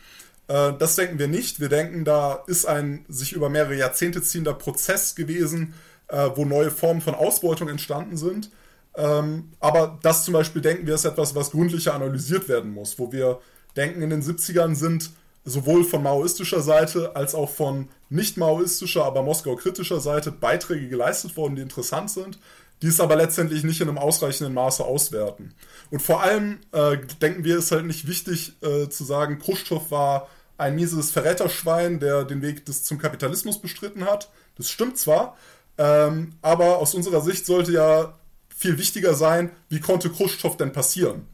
[0.48, 1.61] Äh, das denken wir nicht.
[1.61, 5.74] Wir denken, da ist ein sich über mehrere Jahrzehnte ziehender Prozess gewesen,
[6.09, 8.50] äh, wo neue Formen von Ausbeutung entstanden sind.
[8.97, 13.12] Ähm, aber das zum Beispiel denken wir ist etwas, was gründlicher analysiert werden muss, wo
[13.12, 13.40] wir
[13.76, 15.11] denken, in den 70ern sind
[15.44, 21.57] sowohl von maoistischer Seite als auch von nicht maoistischer, aber Moskau-kritischer Seite Beiträge geleistet worden,
[21.57, 22.38] die interessant sind,
[22.82, 25.55] die es aber letztendlich nicht in einem ausreichenden Maße auswerten.
[25.90, 30.28] Und vor allem äh, denken wir, ist halt nicht wichtig äh, zu sagen, Khrushchev war
[30.59, 34.30] ein mieses Verräterschwein, der den Weg des, zum Kapitalismus bestritten hat.
[34.57, 35.36] Das stimmt zwar,
[35.78, 38.14] ähm, aber aus unserer Sicht sollte ja
[38.57, 41.26] viel wichtiger sein, wie konnte Khrushchev denn passieren?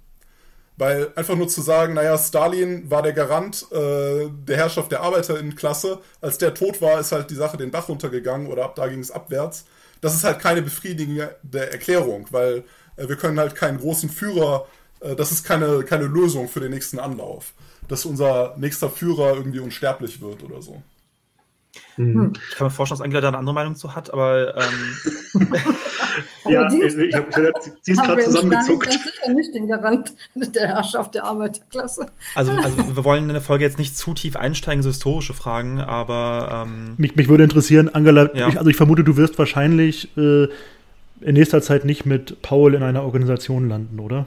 [0.76, 6.00] Weil einfach nur zu sagen, naja, Stalin war der Garant äh, der Herrschaft der Arbeiterinnenklasse,
[6.20, 8.98] als der tot war, ist halt die Sache den Bach runtergegangen oder ab da ging
[8.98, 9.66] es abwärts.
[10.00, 12.64] Das ist halt keine befriedigende Erklärung, weil
[12.96, 14.66] äh, wir können halt keinen großen Führer,
[15.00, 17.52] äh, das ist keine, keine Lösung für den nächsten Anlauf,
[17.86, 20.82] dass unser nächster Führer irgendwie unsterblich wird oder so.
[21.96, 22.14] Mhm.
[22.14, 22.32] Hm.
[22.50, 24.56] Ich kann mir vorstellen, dass Angela da eine andere Meinung zu hat, aber.
[24.56, 24.96] Ähm
[26.48, 27.32] ja, die, ich hab,
[27.82, 28.86] sie ist gerade zusammengezuckt.
[28.86, 32.06] Das ist ja nicht den Garant der Herrschaft der Arbeiterklasse.
[32.34, 35.80] Also, also, wir wollen in der Folge jetzt nicht zu tief einsteigen, so historische Fragen,
[35.80, 36.66] aber.
[36.66, 38.48] Ähm mich, mich würde interessieren, Angela, ja.
[38.48, 40.44] ich, also ich vermute, du wirst wahrscheinlich äh,
[41.20, 44.26] in nächster Zeit nicht mit Paul in einer Organisation landen, oder?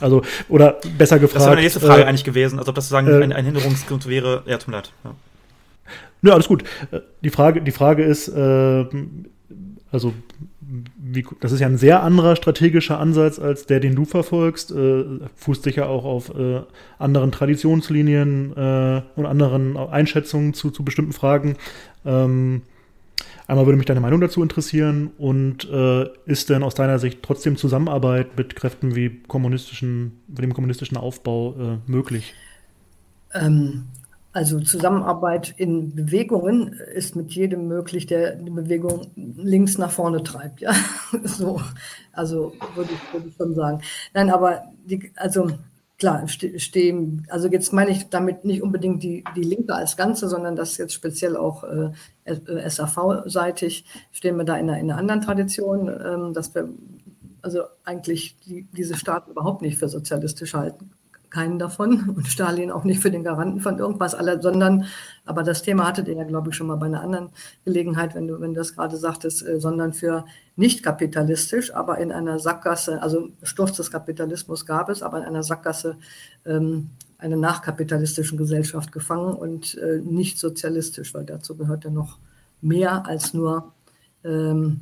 [0.00, 1.36] Also, oder besser gefragt.
[1.36, 3.44] Das wäre meine nächste Frage äh, eigentlich gewesen, also ob das sozusagen äh, ein, ein
[3.44, 4.42] Hinderungsgrund wäre.
[4.46, 4.92] Ja, tut mir leid.
[5.04, 5.14] Ja.
[6.24, 6.64] Ja, alles gut.
[6.90, 8.84] Äh, die Frage, die Frage ist, äh,
[9.90, 10.14] also
[10.96, 14.72] wie, das ist ja ein sehr anderer strategischer Ansatz als der, den du verfolgst.
[14.72, 15.04] Äh,
[15.36, 16.62] fußt sicher auch auf äh,
[16.98, 21.56] anderen Traditionslinien äh, und anderen Einschätzungen zu, zu bestimmten Fragen.
[22.06, 22.62] Ähm,
[23.46, 27.56] einmal würde mich deine Meinung dazu interessieren und äh, ist denn aus deiner Sicht trotzdem
[27.56, 31.54] Zusammenarbeit mit Kräften wie kommunistischen, dem kommunistischen Aufbau
[31.86, 32.34] äh, möglich?
[33.34, 33.84] Ähm,
[34.34, 40.60] also Zusammenarbeit in Bewegungen ist mit jedem möglich, der die Bewegung links nach vorne treibt.
[40.60, 40.74] Ja,
[41.22, 41.60] so.
[42.12, 43.80] Also würde ich, würde ich schon sagen.
[44.12, 45.50] Nein, aber die, also
[45.98, 50.56] klar, stehen, also jetzt meine ich damit nicht unbedingt die, die Linke als Ganze, sondern
[50.56, 51.92] das jetzt speziell auch äh,
[52.68, 56.68] SAV-seitig stehen wir da in einer, in einer anderen Tradition, ähm, dass wir
[57.40, 60.90] also eigentlich die, diese Staaten überhaupt nicht für sozialistisch halten
[61.34, 64.86] keinen davon und Stalin auch nicht für den Garanten von irgendwas, sondern,
[65.26, 67.30] aber das Thema hattet ihr ja, glaube ich, schon mal bei einer anderen
[67.64, 70.24] Gelegenheit, wenn du, wenn du das gerade sagtest, äh, sondern für
[70.56, 75.42] nicht kapitalistisch, aber in einer Sackgasse, also Sturz des Kapitalismus gab es, aber in einer
[75.42, 75.96] Sackgasse
[76.46, 82.18] ähm, einer nachkapitalistischen Gesellschaft gefangen und äh, nicht sozialistisch, weil dazu gehört ja noch
[82.60, 83.72] mehr als nur
[84.24, 84.80] ähm,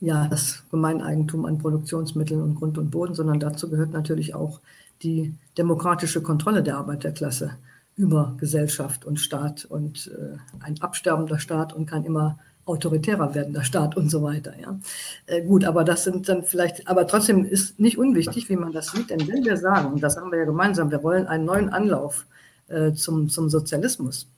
[0.00, 4.60] ja, das Gemeineigentum an Produktionsmitteln und Grund und Boden, sondern dazu gehört natürlich auch
[5.04, 7.58] die demokratische Kontrolle der Arbeiterklasse
[7.96, 13.96] über Gesellschaft und Staat und äh, ein absterbender Staat und kein immer autoritärer werdender Staat
[13.96, 14.58] und so weiter.
[14.58, 14.78] Ja.
[15.26, 18.88] Äh, gut, aber das sind dann vielleicht, aber trotzdem ist nicht unwichtig, wie man das
[18.88, 21.68] sieht, denn wenn wir sagen, und das haben wir ja gemeinsam, wir wollen einen neuen
[21.68, 22.26] Anlauf
[22.68, 24.28] äh, zum, zum Sozialismus,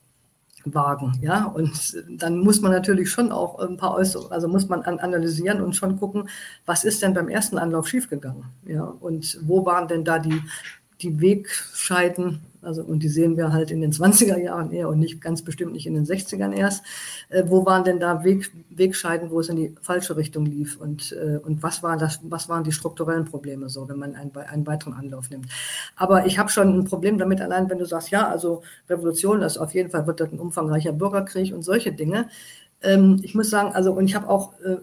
[0.74, 1.18] wagen.
[1.22, 5.60] Ja, und dann muss man natürlich schon auch ein paar Äußerungen, also muss man analysieren
[5.60, 6.28] und schon gucken,
[6.64, 8.44] was ist denn beim ersten Anlauf schiefgegangen?
[8.66, 10.42] Ja, und wo waren denn da die,
[11.00, 15.20] die Wegscheiden also, und die sehen wir halt in den 20er Jahren eher und nicht
[15.20, 16.84] ganz bestimmt nicht in den 60ern erst.
[17.28, 20.76] Äh, wo waren denn da Weg, Wegscheiden, wo es in die falsche Richtung lief?
[20.76, 24.36] Und, äh, und was, war das, was waren die strukturellen Probleme so, wenn man einen,
[24.36, 25.46] einen weiteren Anlauf nimmt?
[25.96, 29.58] Aber ich habe schon ein Problem damit, allein wenn du sagst, ja, also Revolution, das
[29.58, 32.28] auf jeden Fall wird das ein umfangreicher Bürgerkrieg und solche Dinge.
[32.82, 34.76] Ähm, ich muss sagen, also, und ich habe auch äh,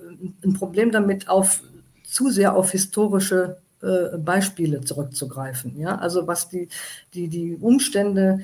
[0.44, 1.62] ein Problem damit, auf
[2.04, 5.78] zu sehr auf historische äh, Beispiele zurückzugreifen.
[5.78, 5.96] Ja?
[5.96, 6.70] Also was die,
[7.14, 8.40] die, die Umstände,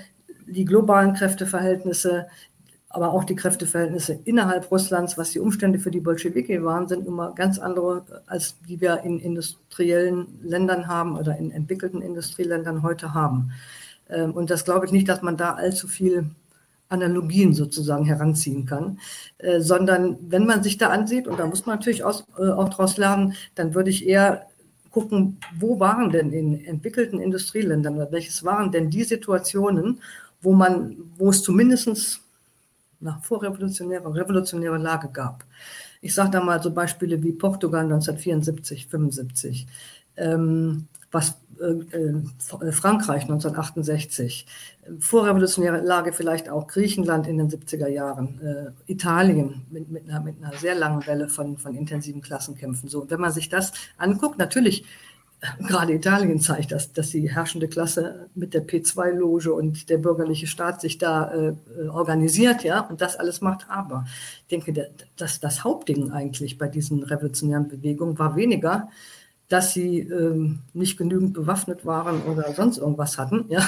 [0.46, 2.28] die globalen Kräfteverhältnisse,
[2.90, 7.34] aber auch die Kräfteverhältnisse innerhalb Russlands, was die Umstände für die Bolschewiki waren, sind immer
[7.36, 13.52] ganz andere, als die wir in industriellen Ländern haben oder in entwickelten Industrieländern heute haben.
[14.10, 16.32] Ähm, und das glaube ich nicht, dass man da allzu viel
[16.90, 19.00] Analogien sozusagen heranziehen kann,
[19.38, 22.70] äh, sondern wenn man sich da ansieht, und da muss man natürlich auch, äh, auch
[22.70, 24.49] daraus lernen, dann würde ich eher
[24.92, 30.02] gucken, wo waren denn in entwickelten Industrieländern welches waren denn die Situationen,
[30.42, 32.22] wo man, wo es zumindest
[33.00, 35.46] nach vorrevolutionärer, revolutionärer Lage gab.
[36.02, 39.68] Ich sage da mal so Beispiele wie Portugal 1974, 75,
[40.18, 41.38] ähm, was
[42.72, 44.46] Frankreich 1968,
[45.00, 50.36] vorrevolutionäre Lage vielleicht auch Griechenland in den 70er Jahren, äh, Italien mit, mit, einer, mit
[50.42, 52.90] einer sehr langen Welle von, von intensiven Klassenkämpfen.
[52.90, 54.86] So, wenn man sich das anguckt, natürlich
[55.68, 60.82] gerade Italien zeigt das, dass die herrschende Klasse mit der P2-Loge und der bürgerliche Staat
[60.82, 63.66] sich da äh, organisiert, ja, und das alles macht.
[63.70, 64.06] Aber
[64.42, 68.90] ich denke, dass das Hauptding eigentlich bei diesen revolutionären Bewegungen war weniger,
[69.50, 73.64] dass sie ähm, nicht genügend bewaffnet waren oder sonst irgendwas hatten, ja,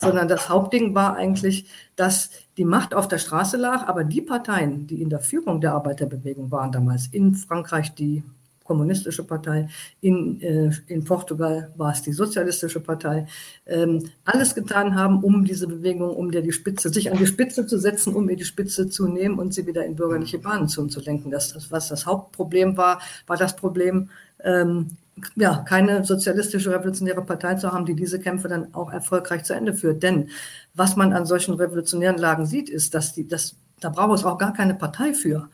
[0.00, 4.86] sondern das Hauptding war eigentlich, dass die Macht auf der Straße lag, aber die Parteien,
[4.86, 8.24] die in der Führung der Arbeiterbewegung waren damals, in Frankreich die
[8.66, 9.68] kommunistische Partei,
[10.00, 13.26] in, äh, in Portugal war es die sozialistische Partei,
[13.66, 17.66] ähm, alles getan haben, um diese Bewegung, um der die Spitze, sich an die Spitze
[17.66, 20.86] zu setzen, um ihr die Spitze zu nehmen und sie wieder in bürgerliche Bahnen zu,
[20.86, 21.30] zu lenken.
[21.30, 24.10] Das, das, was das Hauptproblem war, war das Problem,
[24.44, 24.96] ähm,
[25.34, 29.72] ja, keine sozialistische revolutionäre Partei zu haben, die diese Kämpfe dann auch erfolgreich zu Ende
[29.72, 30.02] führt.
[30.02, 30.28] Denn
[30.74, 34.38] was man an solchen revolutionären Lagen sieht, ist, dass die, das, da braucht es auch
[34.38, 35.48] gar keine Partei für.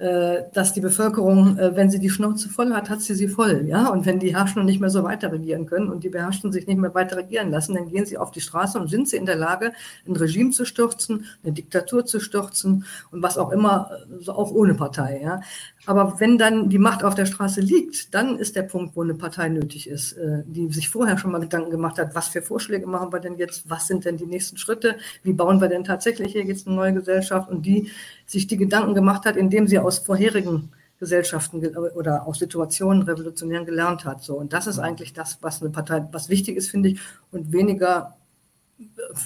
[0.00, 3.64] Äh, dass die Bevölkerung, äh, wenn sie die Schnauze voll hat, hat sie sie voll,
[3.66, 3.88] ja.
[3.88, 6.78] Und wenn die Herrschenden nicht mehr so weiter regieren können und die Beherrschten sich nicht
[6.78, 9.34] mehr weiter regieren lassen, dann gehen sie auf die Straße und sind sie in der
[9.34, 9.72] Lage,
[10.06, 13.90] ein Regime zu stürzen, eine Diktatur zu stürzen und was auch immer,
[14.24, 15.40] äh, auch ohne Partei, ja.
[15.88, 19.14] Aber wenn dann die Macht auf der Straße liegt, dann ist der Punkt, wo eine
[19.14, 23.10] Partei nötig ist, die sich vorher schon mal Gedanken gemacht hat, was für Vorschläge machen
[23.10, 26.44] wir denn jetzt, was sind denn die nächsten Schritte, wie bauen wir denn tatsächlich hier
[26.44, 27.90] jetzt eine neue Gesellschaft und die
[28.26, 31.64] sich die Gedanken gemacht hat, indem sie aus vorherigen Gesellschaften
[31.94, 34.22] oder aus Situationen revolutionären gelernt hat.
[34.22, 34.36] So.
[34.36, 37.00] Und das ist eigentlich das, was eine Partei, was wichtig ist, finde ich,
[37.32, 38.17] und weniger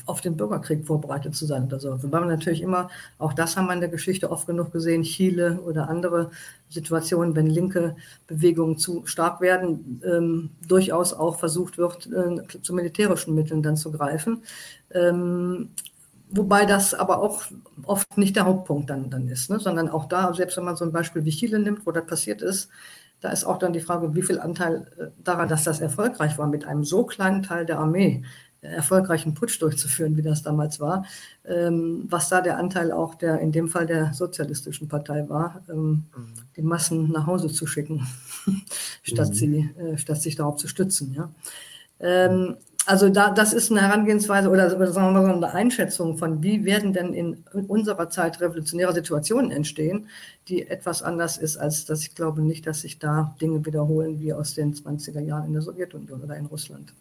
[0.06, 2.02] auf den Bürgerkrieg vorbereitet zu sein oder so.
[2.02, 2.88] Wobei man natürlich immer,
[3.18, 6.30] auch das haben wir in der Geschichte oft genug gesehen, Chile oder andere
[6.70, 7.96] Situationen, wenn linke
[8.26, 13.92] Bewegungen zu stark werden, ähm, durchaus auch versucht wird, äh, zu militärischen Mitteln dann zu
[13.92, 14.42] greifen.
[14.90, 15.70] Ähm,
[16.34, 17.42] Wobei das aber auch
[17.84, 19.60] oft nicht der Hauptpunkt dann, dann ist, ne?
[19.60, 22.40] sondern auch da, selbst wenn man so ein Beispiel wie Chile nimmt, wo das passiert
[22.40, 22.70] ist,
[23.20, 26.46] da ist auch dann die Frage, wie viel Anteil äh, daran, dass das erfolgreich war,
[26.46, 28.24] mit einem so kleinen Teil der Armee
[28.62, 31.04] erfolgreichen Putsch durchzuführen, wie das damals war,
[31.44, 36.04] ähm, was da der Anteil auch der, in dem Fall der sozialistischen Partei war, ähm,
[36.16, 36.32] mhm.
[36.56, 38.06] die Massen nach Hause zu schicken,
[39.02, 39.34] statt, mhm.
[39.34, 41.12] sie, äh, statt sich darauf zu stützen.
[41.14, 41.30] Ja?
[41.98, 46.42] Ähm, also da, das ist eine Herangehensweise oder, sagen wir mal so eine Einschätzung von,
[46.42, 50.08] wie werden denn in unserer Zeit revolutionäre Situationen entstehen,
[50.48, 54.32] die etwas anders ist, als dass ich glaube nicht, dass sich da Dinge wiederholen wie
[54.32, 56.92] aus den 20er Jahren in der Sowjetunion oder in Russland.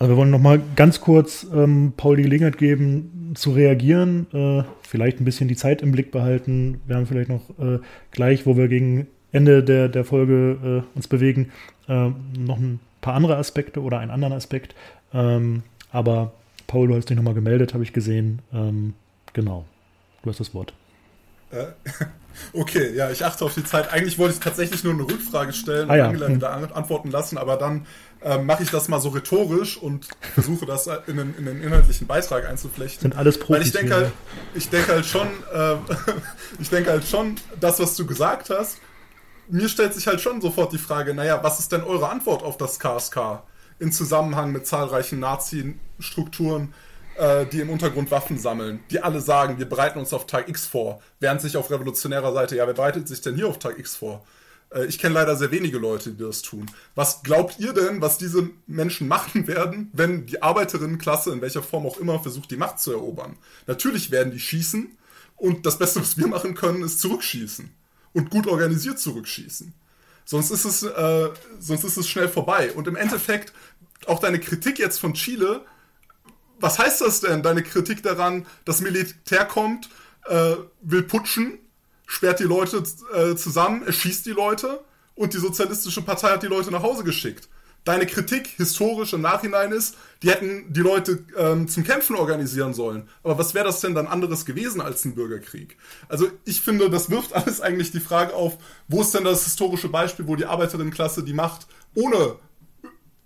[0.00, 4.64] Also wir wollen noch mal ganz kurz ähm, Paul die Gelegenheit geben, zu reagieren, äh,
[4.80, 6.80] vielleicht ein bisschen die Zeit im Blick behalten.
[6.86, 7.80] Wir haben vielleicht noch äh,
[8.10, 11.50] gleich, wo wir gegen Ende der, der Folge äh, uns bewegen,
[11.86, 14.74] äh, noch ein paar andere Aspekte oder einen anderen Aspekt.
[15.12, 16.32] Ähm, aber
[16.66, 18.38] Paul, du hast dich nochmal gemeldet, habe ich gesehen.
[18.54, 18.94] Ähm,
[19.34, 19.66] genau,
[20.22, 20.72] du hast das Wort.
[21.50, 21.66] Äh,
[22.52, 23.92] okay, ja, ich achte auf die Zeit.
[23.92, 26.06] Eigentlich wollte ich tatsächlich nur eine Rückfrage stellen und ah, ja.
[26.06, 26.36] Angela hm.
[26.36, 27.86] wieder antworten lassen, aber dann
[28.22, 32.06] ähm, mache ich das mal so rhetorisch und versuche das in den, in den inhaltlichen
[32.06, 33.02] Beitrag einzuflechten.
[33.02, 34.12] Sind alles Profis Weil ich denke halt,
[34.54, 35.74] ich denke halt schon, äh,
[36.58, 38.78] ich denke halt schon, das, was du gesagt hast,
[39.48, 42.56] mir stellt sich halt schon sofort die Frage, naja, was ist denn eure Antwort auf
[42.56, 43.42] das KSK
[43.78, 46.74] in Zusammenhang mit zahlreichen Nazi-Strukturen,
[47.20, 50.66] äh, die im Untergrund Waffen sammeln, die alle sagen, wir bereiten uns auf Tag X
[50.66, 53.96] vor, während sich auf revolutionärer Seite, ja, wer bereitet sich denn hier auf Tag X
[53.96, 54.24] vor?
[54.74, 56.70] Äh, ich kenne leider sehr wenige Leute, die das tun.
[56.94, 61.86] Was glaubt ihr denn, was diese Menschen machen werden, wenn die Arbeiterinnenklasse in welcher Form
[61.86, 63.36] auch immer versucht, die Macht zu erobern?
[63.66, 64.96] Natürlich werden die schießen
[65.36, 67.70] und das Beste, was wir machen können, ist zurückschießen
[68.14, 69.74] und gut organisiert zurückschießen.
[70.24, 72.72] Sonst ist es, äh, sonst ist es schnell vorbei.
[72.72, 73.52] Und im Endeffekt,
[74.06, 75.66] auch deine Kritik jetzt von Chile,
[76.60, 79.88] was heißt das denn, deine Kritik daran, das Militär kommt,
[80.26, 81.58] äh, will putschen,
[82.06, 82.82] sperrt die Leute
[83.14, 84.80] äh, zusammen, erschießt die Leute
[85.14, 87.48] und die Sozialistische Partei hat die Leute nach Hause geschickt
[87.84, 93.08] deine Kritik historisch im Nachhinein ist, die hätten die Leute ähm, zum Kämpfen organisieren sollen.
[93.22, 95.76] Aber was wäre das denn dann anderes gewesen als ein Bürgerkrieg?
[96.08, 98.58] Also ich finde, das wirft alles eigentlich die Frage auf,
[98.88, 102.36] wo ist denn das historische Beispiel, wo die Arbeiterinnenklasse die Macht ohne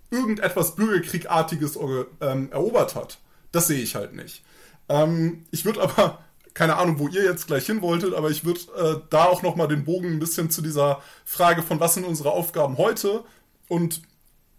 [0.09, 1.77] irgendetwas Bürgerkriegartiges
[2.21, 3.19] ähm, erobert hat?
[3.55, 4.43] Das sehe ich halt nicht.
[4.89, 6.19] Ähm, ich würde aber
[6.53, 9.69] keine Ahnung, wo ihr jetzt gleich hin wolltet, aber ich würde äh, da auch nochmal
[9.69, 13.23] den Bogen ein bisschen zu dieser Frage von was sind unsere Aufgaben heute
[13.69, 14.01] und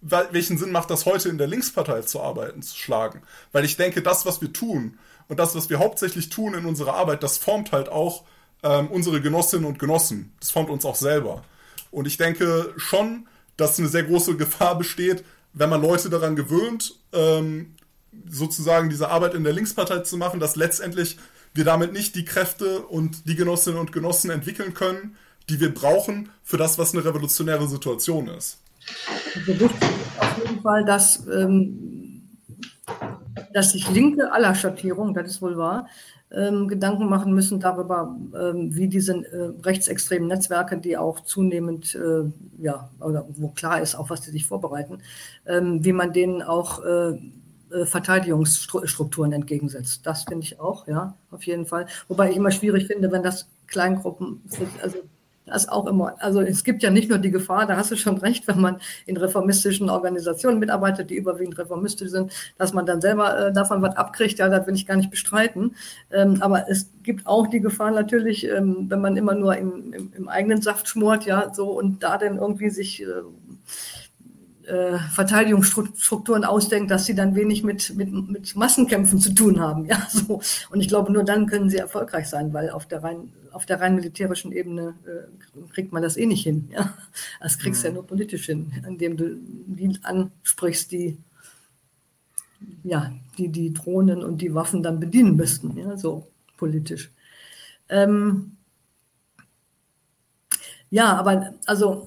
[0.01, 3.21] welchen Sinn macht das heute in der Linkspartei zu arbeiten, zu schlagen?
[3.53, 6.95] Weil ich denke, das, was wir tun und das, was wir hauptsächlich tun in unserer
[6.95, 8.25] Arbeit, das formt halt auch
[8.63, 10.33] ähm, unsere Genossinnen und Genossen.
[10.41, 11.45] Das formt uns auch selber.
[11.91, 13.27] Und ich denke schon,
[13.59, 15.23] dass eine sehr große Gefahr besteht,
[15.53, 17.76] wenn man Leute daran gewöhnt, ähm,
[18.29, 21.19] sozusagen diese Arbeit in der Linkspartei zu machen, dass letztendlich
[21.55, 25.17] wir damit nicht die Kräfte und die Genossinnen und Genossen entwickeln können,
[25.49, 28.59] die wir brauchen für das, was eine revolutionäre Situation ist.
[29.35, 32.23] Also wichtig ist auf jeden Fall, dass, ähm,
[33.53, 35.89] dass sich Linke aller Schattierungen, das ist wohl wahr,
[36.33, 42.25] ähm, Gedanken machen müssen darüber, ähm, wie diese äh, rechtsextremen Netzwerke, die auch zunehmend, äh,
[42.59, 44.99] ja, oder wo klar ist, auch was die sich vorbereiten,
[45.47, 47.19] ähm, wie man denen auch äh
[47.85, 50.01] Verteidigungsstrukturen entgegensetzt.
[50.05, 51.87] Das finde ich auch, ja, auf jeden Fall.
[52.09, 54.43] Wobei ich immer schwierig finde, wenn das Kleingruppen,
[54.83, 54.99] also
[55.47, 58.19] das auch immer, also es gibt ja nicht nur die Gefahr, da hast du schon
[58.19, 63.39] recht, wenn man in reformistischen Organisationen mitarbeitet, die überwiegend reformistisch sind, dass man dann selber
[63.39, 65.77] äh, davon was abkriegt, ja, das will ich gar nicht bestreiten.
[66.11, 70.12] Ähm, aber es gibt auch die Gefahr natürlich, ähm, wenn man immer nur im, im,
[70.17, 73.07] im, eigenen Saft schmort, ja, so und da dann irgendwie sich äh,
[74.67, 79.85] äh, Verteidigungsstrukturen ausdenkt, dass sie dann wenig mit, mit, mit Massenkämpfen zu tun haben.
[79.87, 80.41] Ja, so.
[80.71, 83.81] Und ich glaube, nur dann können sie erfolgreich sein, weil auf der rein, auf der
[83.81, 86.69] rein militärischen Ebene äh, kriegt man das eh nicht hin.
[86.73, 86.95] Ja?
[87.41, 87.95] Das kriegst du mhm.
[87.95, 89.37] ja nur politisch hin, indem du
[89.67, 91.19] die ansprichst, die
[92.83, 97.11] ja, die, die Drohnen und die Waffen dann bedienen müssten, ja, so politisch.
[97.89, 98.57] Ähm,
[100.91, 102.07] ja, aber also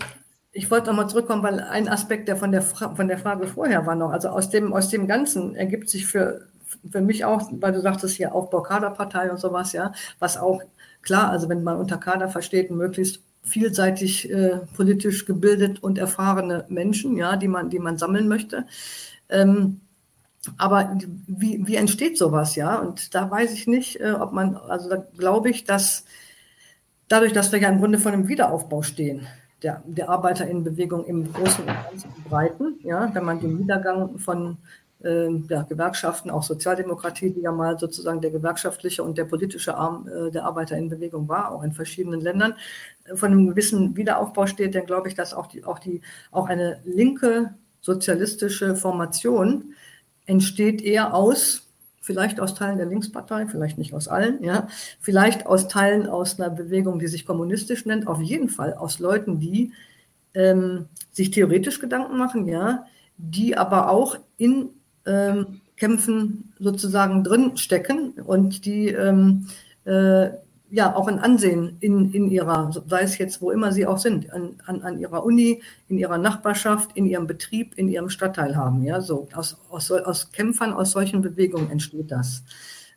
[0.52, 3.86] ich wollte nochmal zurückkommen, weil ein Aspekt, der von der, Fra von der Frage vorher
[3.86, 6.48] war noch, also aus dem, aus dem Ganzen ergibt sich für,
[6.90, 10.62] für mich auch, weil du sagtest hier Aufbau Kaderpartei und sowas, ja, was auch
[11.02, 17.16] klar, also wenn man unter Kader versteht, möglichst vielseitig äh, politisch gebildet und erfahrene Menschen,
[17.18, 18.66] ja, die man, die man sammeln möchte.
[19.30, 19.82] Ähm,
[20.58, 20.98] aber
[21.28, 22.78] wie, wie entsteht sowas, ja?
[22.78, 26.06] Und da weiß ich nicht, äh, ob man, also da glaube ich, dass
[27.08, 29.28] dadurch, dass wir ja im Grunde vor einem Wiederaufbau stehen,
[29.64, 32.80] der, der Arbeiterinnenbewegung im Großen und Ganzen Breiten.
[32.84, 34.58] Ja, wenn man den Niedergang von
[35.04, 40.08] äh, ja, Gewerkschaften, auch Sozialdemokratie, die ja mal sozusagen der gewerkschaftliche und der politische Arm
[40.08, 42.56] äh, der Arbeiterinnenbewegung war, auch in verschiedenen Ländern,
[43.06, 46.02] äh, von einem gewissen Wiederaufbau steht, dann glaube ich, dass auch, die, auch, die,
[46.32, 49.74] auch eine linke sozialistische Formation
[50.26, 51.69] entsteht eher aus
[52.10, 54.68] vielleicht aus Teilen der Linkspartei, vielleicht nicht aus allen, ja,
[55.00, 59.40] vielleicht aus Teilen aus einer Bewegung, die sich kommunistisch nennt, auf jeden Fall aus Leuten,
[59.40, 59.74] die
[60.34, 62.88] ähm, sich theoretisch Gedanken machen, ja,
[63.18, 64.70] die aber auch in
[65.06, 69.46] ähm, Kämpfen sozusagen drin stecken und die ähm,
[69.86, 70.30] äh,
[70.72, 74.32] ja auch ein Ansehen in, in ihrer, sei es jetzt wo immer sie auch sind,
[74.32, 78.84] an, an, an ihrer Uni, in ihrer Nachbarschaft, in ihrem Betrieb, in ihrem Stadtteil haben.
[78.84, 82.44] Ja, so aus, aus, aus Kämpfern, aus solchen Bewegungen entsteht das.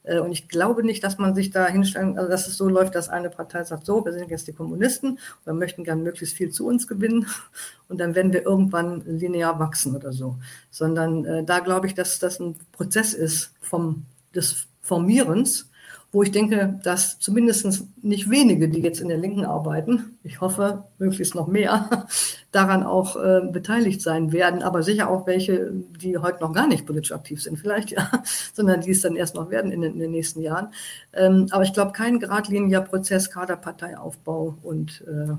[0.02, 2.94] Äh, und ich glaube nicht, dass man sich da hinstellen, also dass es so läuft,
[2.94, 6.50] dass eine Partei sagt, so, wir sind jetzt die Kommunisten, wir möchten gern möglichst viel
[6.50, 7.26] zu uns gewinnen
[7.88, 10.36] und dann werden wir irgendwann linear wachsen oder so.
[10.70, 14.04] Sondern äh, da glaube ich, dass das ein Prozess ist vom,
[14.34, 15.70] des Formierens
[16.12, 20.84] wo ich denke, dass zumindest nicht wenige, die jetzt in der Linken arbeiten, ich hoffe
[20.98, 22.06] möglichst noch mehr,
[22.52, 26.84] daran auch äh, beteiligt sein werden, aber sicher auch welche, die heute noch gar nicht
[26.84, 28.10] politisch aktiv sind, vielleicht, ja,
[28.52, 30.68] sondern die es dann erst noch werden in den, in den nächsten Jahren.
[31.14, 35.32] Ähm, aber ich glaube, kein geradliniger Prozess, Kaderparteiaufbau und äh,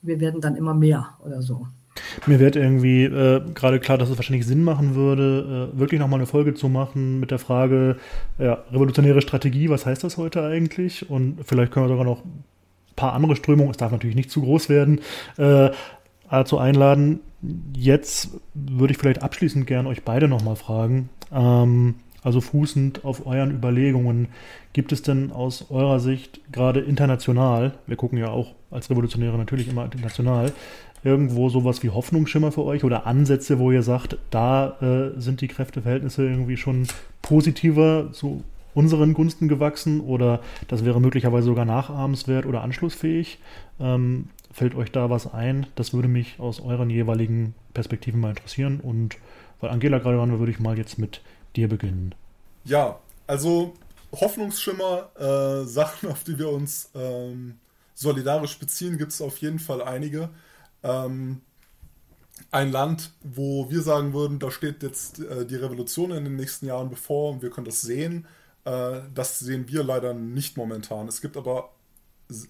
[0.00, 1.66] wir werden dann immer mehr oder so.
[2.26, 6.18] Mir wird irgendwie äh, gerade klar, dass es wahrscheinlich Sinn machen würde, äh, wirklich nochmal
[6.18, 7.96] eine Folge zu machen mit der Frage,
[8.38, 11.08] ja, revolutionäre Strategie, was heißt das heute eigentlich?
[11.10, 12.44] Und vielleicht können wir sogar noch ein
[12.96, 15.00] paar andere Strömungen, es darf natürlich nicht zu groß werden,
[15.36, 15.70] äh,
[16.30, 17.20] dazu einladen.
[17.74, 21.10] Jetzt würde ich vielleicht abschließend gern euch beide nochmal fragen.
[21.32, 24.28] Ähm, also fußend auf euren Überlegungen,
[24.72, 29.68] gibt es denn aus eurer Sicht gerade international, wir gucken ja auch als Revolutionäre natürlich
[29.68, 30.52] immer international,
[31.06, 35.48] irgendwo sowas wie Hoffnungsschimmer für euch oder Ansätze, wo ihr sagt, da äh, sind die
[35.48, 36.88] Kräfteverhältnisse irgendwie schon
[37.22, 38.42] positiver zu
[38.74, 43.38] unseren Gunsten gewachsen oder das wäre möglicherweise sogar nachahmenswert oder anschlussfähig?
[43.80, 45.66] Ähm, fällt euch da was ein?
[45.76, 48.80] Das würde mich aus euren jeweiligen Perspektiven mal interessieren.
[48.80, 49.16] Und
[49.60, 51.22] weil Angela gerade dran war, würde ich mal jetzt mit
[51.54, 52.14] dir beginnen.
[52.64, 52.98] Ja,
[53.28, 53.74] also
[54.12, 57.54] Hoffnungsschimmer, äh, Sachen, auf die wir uns ähm,
[57.94, 60.30] solidarisch beziehen, gibt es auf jeden Fall einige
[60.86, 61.40] ähm,
[62.50, 66.66] ein Land, wo wir sagen würden, da steht jetzt äh, die Revolution in den nächsten
[66.66, 68.26] Jahren bevor und wir können das sehen.
[68.64, 71.08] Äh, das sehen wir leider nicht momentan.
[71.08, 71.70] Es gibt aber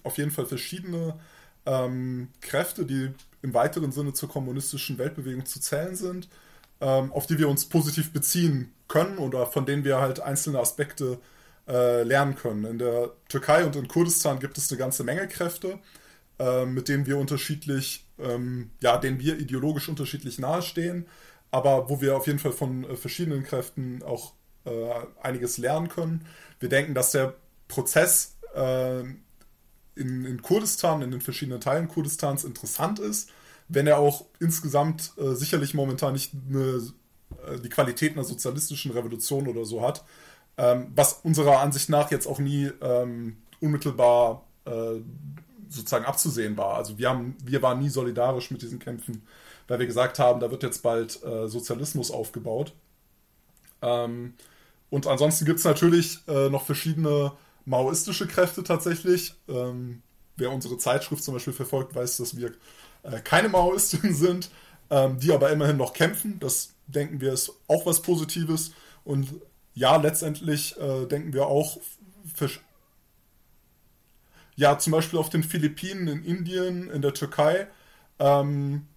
[0.03, 1.19] auf jeden Fall verschiedene
[1.65, 3.11] ähm, Kräfte, die
[3.41, 6.29] im weiteren Sinne zur kommunistischen Weltbewegung zu zählen sind,
[6.81, 11.19] ähm, auf die wir uns positiv beziehen können oder von denen wir halt einzelne Aspekte
[11.67, 12.65] äh, lernen können.
[12.65, 15.79] In der Türkei und in Kurdistan gibt es eine ganze Menge Kräfte,
[16.39, 21.07] äh, mit denen wir unterschiedlich, ähm, ja, denen wir ideologisch unterschiedlich nahestehen,
[21.51, 24.33] aber wo wir auf jeden Fall von äh, verschiedenen Kräften auch
[24.65, 24.89] äh,
[25.21, 26.25] einiges lernen können.
[26.59, 27.35] Wir denken, dass der
[27.67, 33.29] Prozess äh, in, in, Kurdistan, in den verschiedenen Teilen Kurdistans interessant ist,
[33.67, 36.81] wenn er auch insgesamt äh, sicherlich momentan nicht eine,
[37.47, 40.03] äh, die Qualität einer sozialistischen Revolution oder so hat,
[40.57, 45.01] ähm, was unserer Ansicht nach jetzt auch nie ähm, unmittelbar äh,
[45.69, 46.75] sozusagen abzusehen war.
[46.75, 49.23] Also wir, haben, wir waren nie solidarisch mit diesen Kämpfen,
[49.67, 52.73] weil wir gesagt haben, da wird jetzt bald äh, Sozialismus aufgebaut.
[53.81, 54.33] Ähm,
[54.89, 57.33] und ansonsten gibt es natürlich äh, noch verschiedene
[57.65, 59.33] maoistische Kräfte tatsächlich.
[59.47, 60.01] Ähm,
[60.37, 62.53] wer unsere Zeitschrift zum Beispiel verfolgt, weiß, dass wir
[63.03, 64.49] äh, keine Maoisten sind,
[64.89, 66.39] ähm, die aber immerhin noch kämpfen.
[66.39, 68.71] Das denken wir ist auch was Positives.
[69.03, 69.27] Und
[69.73, 71.77] ja, letztendlich äh, denken wir auch,
[74.57, 77.67] ja, zum Beispiel auf den Philippinen, in Indien, in der Türkei,
[78.19, 78.87] ähm,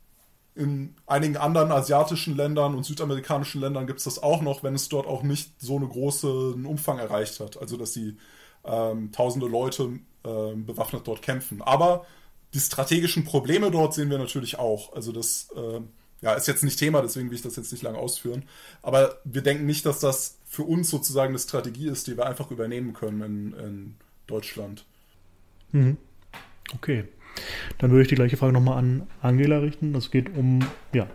[0.55, 4.89] in einigen anderen asiatischen Ländern und südamerikanischen Ländern gibt es das auch noch, wenn es
[4.89, 7.57] dort auch nicht so einen großen Umfang erreicht hat.
[7.61, 8.17] Also, dass die
[8.65, 11.63] ähm, tausende Leute äh, bewaffnet dort kämpfen.
[11.63, 12.05] Aber
[12.55, 14.93] die strategischen Probleme dort sehen wir natürlich auch.
[14.95, 15.81] Also das äh,
[16.21, 18.45] ja, ist jetzt nicht Thema, deswegen will ich das jetzt nicht lange ausführen.
[18.83, 22.51] Aber wir denken nicht, dass das für uns sozusagen eine Strategie ist, die wir einfach
[22.51, 23.95] übernehmen können in, in
[24.27, 24.85] Deutschland.
[25.73, 25.97] Mhm.
[26.75, 27.05] Okay.
[27.79, 29.93] Dann würde ich die gleiche Frage nochmal an Angela richten.
[29.93, 30.61] Das geht um
[30.93, 31.07] ja,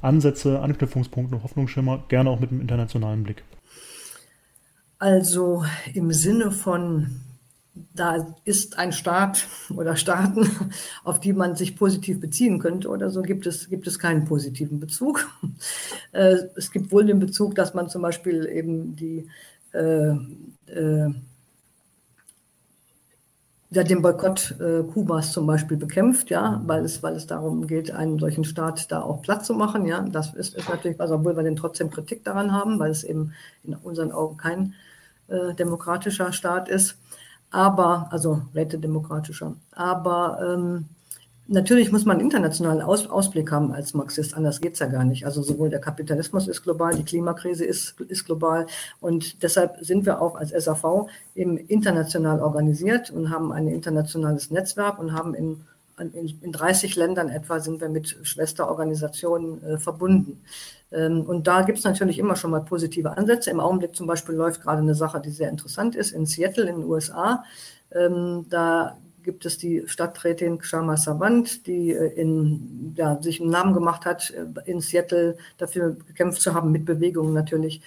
[0.00, 3.42] Ansätze, Anknüpfungspunkte, Hoffnungsschimmer, gerne auch mit einem internationalen Blick.
[4.98, 7.20] Also im Sinne von,
[7.94, 10.48] da ist ein Staat oder Staaten,
[11.04, 14.80] auf die man sich positiv beziehen könnte oder so, gibt es, gibt es keinen positiven
[14.80, 15.28] Bezug.
[16.12, 19.26] Äh, es gibt wohl den Bezug, dass man zum Beispiel eben die
[19.72, 20.10] äh,
[20.66, 21.12] äh,
[23.74, 27.90] ja, den Boykott äh, Kubas zum Beispiel bekämpft, ja, weil es, weil es darum geht,
[27.90, 29.84] einen solchen Staat da auch platt zu machen.
[29.86, 33.02] Ja, das ist, ist natürlich was, obwohl wir denn trotzdem Kritik daran haben, weil es
[33.02, 33.32] eben
[33.64, 34.74] in unseren Augen kein
[35.28, 36.96] äh, demokratischer Staat ist.
[37.50, 39.54] Aber, also rätedemokratischer.
[39.72, 40.86] Aber ähm,
[41.46, 45.04] Natürlich muss man einen internationalen Aus Ausblick haben als Marxist, anders geht es ja gar
[45.04, 45.26] nicht.
[45.26, 48.66] Also sowohl der Kapitalismus ist global, die Klimakrise ist, ist global
[49.00, 54.98] und deshalb sind wir auch als SAV eben international organisiert und haben ein internationales Netzwerk
[54.98, 55.60] und haben in,
[55.98, 60.40] in, in 30 Ländern etwa sind wir mit Schwesterorganisationen äh, verbunden.
[60.92, 63.50] Ähm, und da gibt es natürlich immer schon mal positive Ansätze.
[63.50, 66.76] Im Augenblick zum Beispiel läuft gerade eine Sache, die sehr interessant ist, in Seattle in
[66.76, 67.44] den USA.
[67.92, 73.74] Ähm, da gibt es die Stadträtin Kshama Savant, die äh, in, ja, sich einen Namen
[73.74, 77.80] gemacht hat, äh, in Seattle dafür gekämpft zu haben, mit Bewegungen natürlich,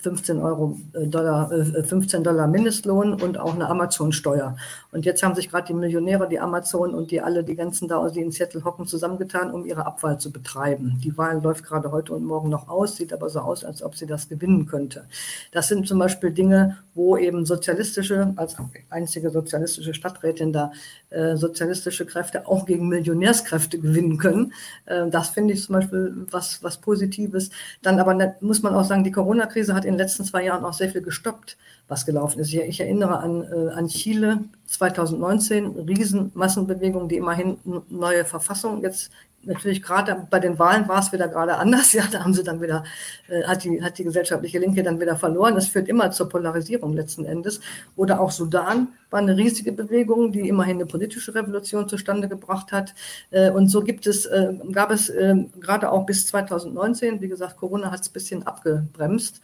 [0.00, 4.56] 15 Euro äh, Dollar, 15 äh, Dollar Mindestlohn und auch eine Amazon-Steuer.
[4.92, 8.08] Und jetzt haben sich gerade die Millionäre, die Amazon und die alle, die ganzen da,
[8.08, 11.00] die in Seattle hocken, zusammengetan, um ihre Abwahl zu betreiben.
[11.02, 13.96] Die Wahl läuft gerade heute und morgen noch aus, sieht aber so aus, als ob
[13.96, 15.04] sie das gewinnen könnte.
[15.52, 18.56] Das sind zum Beispiel Dinge, wo eben sozialistische, als
[18.90, 20.72] einzige sozialistische Stadträtin da,
[21.10, 24.52] äh, sozialistische Kräfte auch gegen Millionärskräfte gewinnen können.
[24.86, 27.50] Äh, das finde ich zum Beispiel was, was Positives.
[27.82, 30.72] Dann aber muss man auch sagen, die Corona-Krise hat in den letzten zwei Jahren auch
[30.72, 31.56] sehr viel gestoppt,
[31.88, 32.52] was gelaufen ist.
[32.52, 37.58] Ich, erinnere an, äh, an Chile 2019, Riesenmassenbewegung, die immerhin
[37.88, 39.10] neue Verfassung jetzt
[39.42, 41.92] natürlich gerade bei den Wahlen war es wieder gerade anders.
[41.98, 42.84] Ja, da haben sie dann wieder,
[43.28, 45.54] äh, hat, die, hat die gesellschaftliche Linke dann wieder verloren.
[45.54, 47.60] Das führt immer zur Polarisierung letzten Endes.
[47.96, 52.94] Oder auch Sudan war eine riesige Bewegung, die immerhin eine politische Revolution zustande gebracht hat.
[53.30, 55.12] Äh, und so gibt es, äh, gab es
[55.60, 59.40] gerade auch bis 2019, wie gesagt, Corona hat es ein bisschen abgebremst,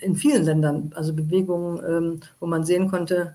[0.00, 3.34] in vielen Ländern, also Bewegungen, ähm, wo man sehen konnte,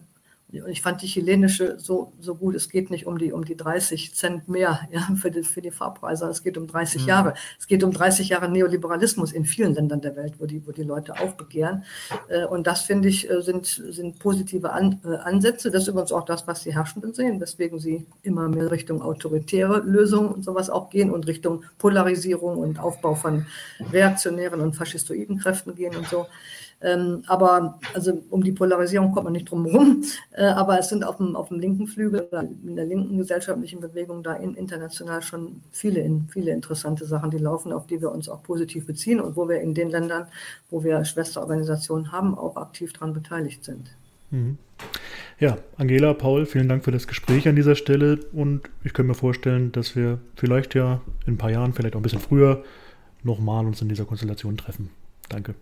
[0.68, 2.56] ich fand die chilenische so, so gut.
[2.56, 5.72] Es geht nicht um die, um die 30 Cent mehr ja, für, die, für die
[5.72, 6.26] Fahrpreise.
[6.26, 7.08] Es geht um 30 mhm.
[7.08, 7.34] Jahre.
[7.60, 10.84] Es geht um 30 Jahre Neoliberalismus in vielen Ländern der Welt, wo die, wo die
[10.84, 11.84] Leute aufbegehren.
[12.28, 15.72] Äh, und das, finde ich, äh, sind, sind positive An, äh, Ansätze.
[15.72, 19.80] Das ist übrigens auch das, was die Herrschenden sehen, weswegen sie immer mehr Richtung autoritäre
[19.80, 23.48] Lösungen und sowas auch gehen und Richtung Polarisierung und Aufbau von
[23.92, 26.28] reaktionären und faschistoiden Kräften gehen und so.
[26.84, 30.04] Ähm, aber also um die Polarisierung kommt man nicht drum herum.
[30.36, 32.28] Äh, aber es sind auf dem, auf dem linken Flügel,
[32.66, 37.72] in der linken gesellschaftlichen Bewegung da in, international schon viele, viele interessante Sachen, die laufen,
[37.72, 40.26] auf die wir uns auch positiv beziehen und wo wir in den Ländern,
[40.72, 43.96] wo wir Schwesterorganisationen haben, auch aktiv daran beteiligt sind.
[44.32, 44.58] Mhm.
[45.40, 49.16] Ja, Angela, Paul, vielen Dank für das Gespräch an dieser Stelle und ich könnte mir
[49.16, 52.64] vorstellen, dass wir vielleicht ja in ein paar Jahren, vielleicht auch ein bisschen früher,
[53.22, 54.90] nochmal uns in dieser Konstellation treffen.
[55.30, 55.54] Danke.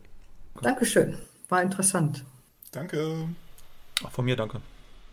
[0.62, 1.18] Dankeschön.
[1.50, 2.24] War interessant.
[2.72, 3.28] Danke.
[4.04, 4.62] Auch von mir danke.